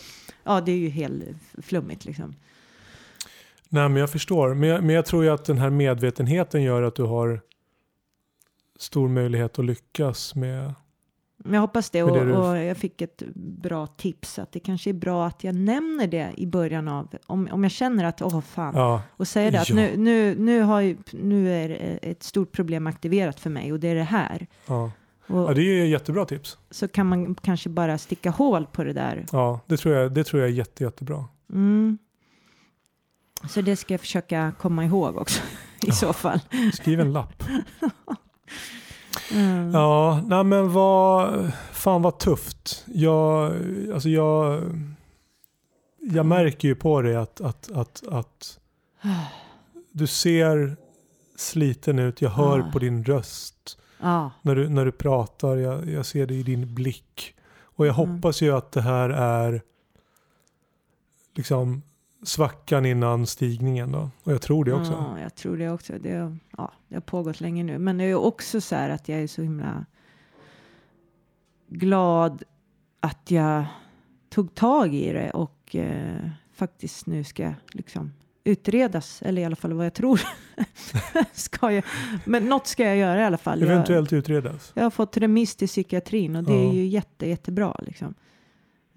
ja, 0.43 0.62
det 0.62 0.71
är 0.71 0.78
ju 0.78 0.89
helt 0.89 1.23
flummigt 1.62 2.06
liksom. 2.06 2.36
Nej, 3.69 3.89
men 3.89 3.95
jag 3.95 4.10
förstår. 4.10 4.54
Men 4.54 4.69
jag, 4.69 4.84
men 4.84 4.95
jag 4.95 5.06
tror 5.06 5.23
ju 5.23 5.30
att 5.30 5.45
den 5.45 5.58
här 5.58 5.69
medvetenheten 5.69 6.63
gör 6.63 6.84
att 6.84 6.95
du 6.95 7.04
har 7.04 7.41
stor 8.80 9.08
möjlighet 9.08 9.60
att 9.60 9.65
lyckas 9.65 10.36
med... 10.36 10.73
Men 11.47 11.53
jag 11.53 11.62
hoppas 11.62 11.89
det 11.89 12.03
och, 12.03 12.25
det 12.25 12.38
och 12.38 12.57
jag 12.57 12.77
fick 12.77 13.01
ett 13.01 13.23
bra 13.36 13.88
tips 13.88 14.39
att 14.39 14.51
det 14.51 14.60
kanske 14.60 14.89
är 14.89 14.93
bra 14.93 15.27
att 15.27 15.43
jag 15.43 15.55
nämner 15.55 16.07
det 16.07 16.31
i 16.38 16.47
början 16.47 16.88
av, 16.88 17.07
om, 17.25 17.49
om 17.51 17.63
jag 17.63 17.71
känner 17.71 18.03
att 18.03 18.21
åh 18.21 18.41
fan, 18.41 18.73
Ja, 18.75 19.01
och 19.10 19.27
säger 19.27 19.51
det 19.51 19.62
att 19.62 19.69
Ja. 19.69 19.75
nu, 19.75 19.97
nu, 19.97 20.36
nu, 20.39 20.62
har 20.62 20.81
ju, 20.81 20.97
nu 21.12 21.53
är 21.53 21.99
ett 22.01 22.23
stort 22.23 22.51
problem 22.51 22.88
aktiverat 22.88 23.39
för 23.39 23.49
mig 23.49 23.73
och 23.73 23.79
det 23.79 23.88
är 23.88 23.95
det 23.95 24.03
här. 24.03 24.47
ja. 24.65 24.91
Och 25.29 25.39
ja, 25.49 25.53
det 25.53 25.62
är 25.62 25.86
jättebra 25.86 26.25
tips. 26.25 26.57
så 26.71 26.88
kan 26.88 27.05
man 27.07 27.36
kanske 27.36 27.69
bara 27.69 27.97
sticka 27.97 28.29
hål 28.29 28.65
på 28.71 28.83
det 28.83 28.93
där. 28.93 29.25
Ja, 29.31 29.60
det 29.65 29.77
tror 29.77 29.95
jag, 29.95 30.12
det 30.13 30.23
tror 30.23 30.41
jag 30.41 30.49
är 30.49 30.53
jätte, 30.53 30.83
jättebra. 30.83 31.25
Mm. 31.53 31.97
Så 33.49 33.62
det 33.62 33.75
ska 33.75 33.93
jag 33.93 34.01
försöka 34.01 34.51
komma 34.60 34.86
ihåg 34.86 35.17
också 35.17 35.41
i 35.81 35.91
så 35.91 36.13
fall. 36.13 36.39
Skriv 36.73 36.99
en 36.99 37.13
lapp. 37.13 37.43
Mm. 39.31 39.71
Ja, 39.73 40.21
nej 40.27 40.43
men 40.43 40.71
vad, 40.73 41.51
fan 41.71 42.01
vad 42.01 42.19
tufft. 42.19 42.83
Jag, 42.87 43.53
alltså 43.93 44.09
jag, 44.09 44.61
jag 45.99 46.25
märker 46.25 46.67
ju 46.67 46.75
på 46.75 47.01
dig 47.01 47.15
att, 47.15 47.41
att, 47.41 47.71
att, 47.71 48.03
att 48.07 48.59
du 49.91 50.07
ser 50.07 50.77
sliten 51.35 51.99
ut. 51.99 52.21
Jag 52.21 52.29
hör 52.29 52.59
Ah. 52.59 52.71
på 52.71 52.79
din 52.79 53.03
röst 53.03 53.77
Ja, 54.01 54.31
när 54.41 54.55
du, 54.55 54.69
när 54.69 54.85
du 54.85 54.91
pratar. 54.91 55.57
Jag, 55.57 55.89
jag 55.89 56.05
ser 56.05 56.25
det 56.27 56.33
i 56.33 56.43
din 56.43 56.75
blick. 56.75 57.33
Och 57.59 57.87
jag 57.87 57.99
Mm. 57.99 58.09
hoppas 58.15 58.41
ju 58.41 58.55
att 58.55 58.71
det 58.71 58.81
här 58.81 59.09
är 59.09 59.61
liksom 61.35 61.81
svackan 62.23 62.86
innan 62.86 63.27
stigningen 63.27 63.91
då. 63.91 64.10
Och 64.23 64.32
jag 64.32 64.41
tror 64.41 64.65
det 64.65 64.73
också. 64.73 64.91
Ja, 64.91 65.19
jag 65.21 65.36
tror 65.36 65.58
det 65.58 65.69
också. 65.69 65.93
Det, 65.99 66.15
har- 66.15 66.38
ja, 66.58 66.71
det 66.88 66.95
har 66.95 67.01
pågått 67.01 67.41
länge 67.41 67.63
nu. 67.63 67.77
Men 67.80 67.97
det 67.97 68.03
är 68.03 68.15
också 68.15 68.62
så 68.62 68.75
här 68.75 68.89
att 68.89 69.10
jag 69.10 69.19
är 69.19 69.27
så 69.27 69.41
himla 69.41 69.86
glad 71.69 72.43
att 72.99 73.32
jag 73.32 73.65
tog 74.30 74.56
tag 74.56 74.95
i 74.95 75.13
det 75.13 75.32
och 75.32 75.75
eh, 75.75 76.30
faktiskt 76.53 77.06
nu 77.06 77.23
ska 77.23 77.53
liksom 77.71 78.13
utredas, 78.43 79.21
eller 79.21 79.41
i 79.41 79.45
alla 79.45 79.56
fall 79.56 79.73
vad 79.73 79.86
jag 79.86 79.93
tror. 79.93 80.21
ska 81.34 81.71
jag, 81.71 81.84
men 82.25 82.45
något 82.45 82.67
ska 82.67 82.84
jag 82.86 82.97
göra 82.97 83.21
i 83.21 83.23
alla 83.23 83.38
fall. 83.38 83.62
Jag, 83.62 83.71
Eventuellt 83.71 84.13
utredas. 84.13 84.71
jag 84.75 84.84
har 84.84 84.89
fått 84.89 85.17
remiss 85.17 85.56
till 85.56 85.67
psykiatrin 85.67 86.36
och 86.36 86.43
det 86.43 86.53
Ja. 86.53 86.69
är 86.69 86.73
ju 86.73 86.86
jätte, 86.86 87.27
jättebra 87.30 87.75
liksom. 87.82 88.13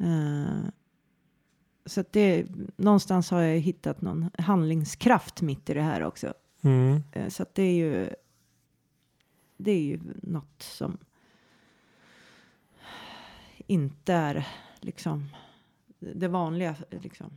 Eh, 0.00 0.68
så 1.86 2.00
att 2.00 2.12
det, 2.12 2.46
någonstans 2.76 3.30
har 3.30 3.40
jag 3.42 3.58
hittat 3.58 4.02
någon 4.02 4.30
handlingskraft 4.38 5.42
mitt 5.42 5.70
i 5.70 5.74
det 5.74 5.82
här 5.82 6.04
också. 6.04 6.34
Mm. 6.62 7.02
Eh, 7.12 7.28
Så 7.28 7.42
att 7.42 7.54
det 7.54 7.62
är 7.62 7.72
ju 7.74 8.10
det 9.56 9.70
är 9.70 9.80
ju 9.82 10.00
något 10.22 10.62
som 10.62 10.98
inte 13.66 14.12
är 14.14 14.48
liksom 14.80 15.28
det 15.98 16.28
vanliga 16.28 16.74
liksom. 16.90 17.30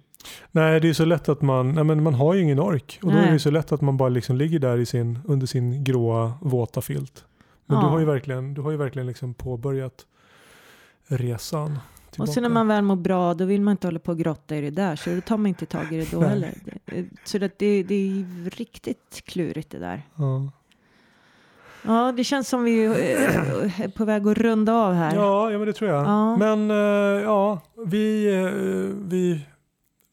Nej, 0.51 0.79
det 0.79 0.89
är 0.89 0.93
så 0.93 1.05
lätt 1.05 1.29
att 1.29 1.41
man, 1.41 1.71
nej 1.73 1.83
men 1.83 2.03
man 2.03 2.13
har 2.13 2.33
ju 2.33 2.41
ingen 2.41 2.59
ork. 2.59 2.99
Och 3.03 3.11
då 3.11 3.17
är 3.17 3.21
Nej. 3.21 3.31
det 3.31 3.39
så 3.39 3.51
lätt 3.51 3.71
att 3.71 3.81
man 3.81 3.97
bara 3.97 4.09
liksom 4.09 4.35
ligger 4.35 4.59
där 4.59 4.77
i 4.77 4.85
sin, 4.85 5.19
under 5.25 5.47
sin 5.47 5.83
gråa 5.83 6.33
våta 6.41 6.81
filt. 6.81 7.25
Men 7.65 7.79
du 7.79 7.85
Ja. 7.85 7.89
har 7.89 7.99
ju 7.99 8.05
verkligen, 8.05 8.53
du 8.53 8.61
har 8.61 8.71
ju 8.71 8.77
verkligen 8.77 9.07
liksom 9.07 9.33
påbörjat 9.33 10.05
resan. 11.07 11.79
Och 12.13 12.15
Tillbaka. 12.15 12.31
sen 12.31 12.43
när 12.43 12.49
man 12.49 12.67
väl 12.67 12.83
mår 12.83 12.95
bra 12.95 13.33
då 13.33 13.45
vill 13.45 13.61
man 13.61 13.71
inte 13.71 13.87
hålla 13.87 13.99
på 13.99 14.11
och 14.11 14.17
grotta 14.17 14.55
i 14.55 14.61
det 14.61 14.69
där 14.69 14.95
så 14.95 15.09
då 15.09 15.21
tar 15.21 15.37
man 15.37 15.47
inte 15.47 15.65
tag 15.65 15.93
i 15.93 15.97
det 15.97 16.11
då 16.11 16.21
heller. 16.21 16.53
Det- 16.85 17.05
Så 17.23 17.37
det, 17.37 17.59
det, 17.59 17.83
det 17.83 17.95
är 17.95 18.49
riktigt 18.49 19.21
klurigt 19.25 19.69
det 19.71 19.79
där. 19.79 20.01
ja. 20.15 20.49
Ja, 21.85 22.11
det 22.17 22.23
känns 22.23 22.49
som 22.49 22.63
vi 22.63 22.85
eh, 22.85 22.91
är 23.81 23.87
på 23.87 24.05
väg 24.05 24.27
att 24.27 24.37
runda 24.37 24.73
av 24.73 24.93
här. 24.93 25.15
Ja, 25.15 25.51
ja, 25.51 25.57
men 25.57 25.67
det 25.67 25.73
tror 25.73 25.89
jag. 25.91 26.05
Ja. 26.07 26.37
Men 26.37 26.71
eh, 26.71 27.23
ja, 27.23 27.61
vi, 27.85 28.35
eh, 28.35 28.51
vi, 29.09 29.45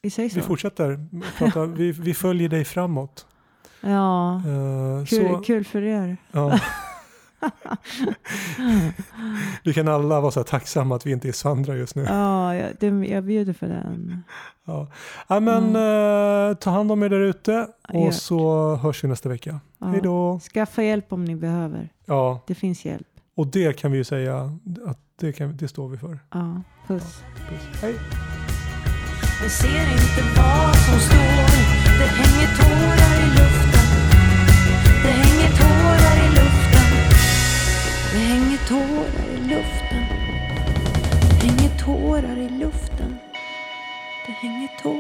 Vi 0.02 0.28
vi 0.34 0.40
fortsätter 0.42 1.06
prata. 1.38 1.66
vi, 1.66 1.92
vi 1.92 2.14
följer 2.14 2.48
dig 2.48 2.64
framåt. 2.64 3.26
Ja, 3.80 4.34
Eh, 4.36 5.04
kul, 5.06 5.28
så, 5.28 5.38
kul 5.38 5.64
för 5.64 5.82
er. 5.82 6.16
ja. 6.32 6.60
Vi 9.64 9.74
kan 9.74 9.88
alla 9.88 10.20
vara 10.20 10.31
så 10.33 10.44
tacksamma 10.44 10.96
att 10.96 11.07
vi 11.07 11.12
inte 11.12 11.29
är 11.29 11.33
Sandra 11.33 11.76
just 11.76 11.94
nu. 11.94 12.05
Ja, 12.09 12.55
jag, 12.55 12.70
det, 12.81 12.87
jag 13.07 13.24
bjuder 13.24 13.53
för 13.53 13.68
den. 13.68 14.22
Ja. 14.64 14.88
Ja, 15.29 15.40
men 15.40 15.76
eh, 15.76 16.55
ta 16.57 16.70
hand 16.70 16.92
om 16.92 17.03
er 17.03 17.09
där 17.09 17.20
ute 17.20 17.68
och 17.88 18.07
Ja. 18.07 18.12
så 18.12 18.74
hörs 18.76 19.05
vi 19.05 19.09
nästa 19.09 19.29
vecka. 19.29 19.61
Ja. 19.79 19.87
Hej 19.87 20.00
då! 20.03 20.40
Skaffa 20.53 20.83
hjälp 20.83 21.12
om 21.12 21.24
ni 21.24 21.37
behöver. 21.37 21.88
Ja, 22.07 22.44
Det 22.46 22.55
finns 22.55 22.85
hjälp. 22.85 23.07
och 23.37 23.46
det 23.46 23.72
kan 23.79 23.92
vi 23.92 23.98
ju 23.98 24.05
säga 24.05 24.59
att 24.87 24.98
det, 25.20 25.33
kan, 25.33 25.57
det 25.57 25.68
står 25.68 25.88
vi 25.88 25.98
för. 25.98 26.18
Ja, 26.31 26.62
puss. 26.87 27.22
Puss. 27.48 27.81
Hej! 27.83 27.94
Men 29.40 29.50
ser 29.50 29.92
inte 29.92 30.22
vad 30.40 30.76
som 30.76 30.98
står 31.00 31.46
Det 31.98 32.07
hänger 32.07 32.57
tårar 32.57 33.24
i 33.24 33.26
luften 33.31 33.87
Det 35.03 35.09
hänger 35.11 35.50
tårar 35.57 36.09
det 38.12 38.18
hänger 38.18 38.58
tårar 38.68 39.28
i 39.34 39.38
luften. 39.38 40.04
Det 41.40 41.46
hänger 41.46 41.78
tårar 41.78 42.36
i 42.36 42.48
luften. 42.48 43.18
Det 44.26 44.32
hänger 44.32 44.68
tårar 44.82 44.99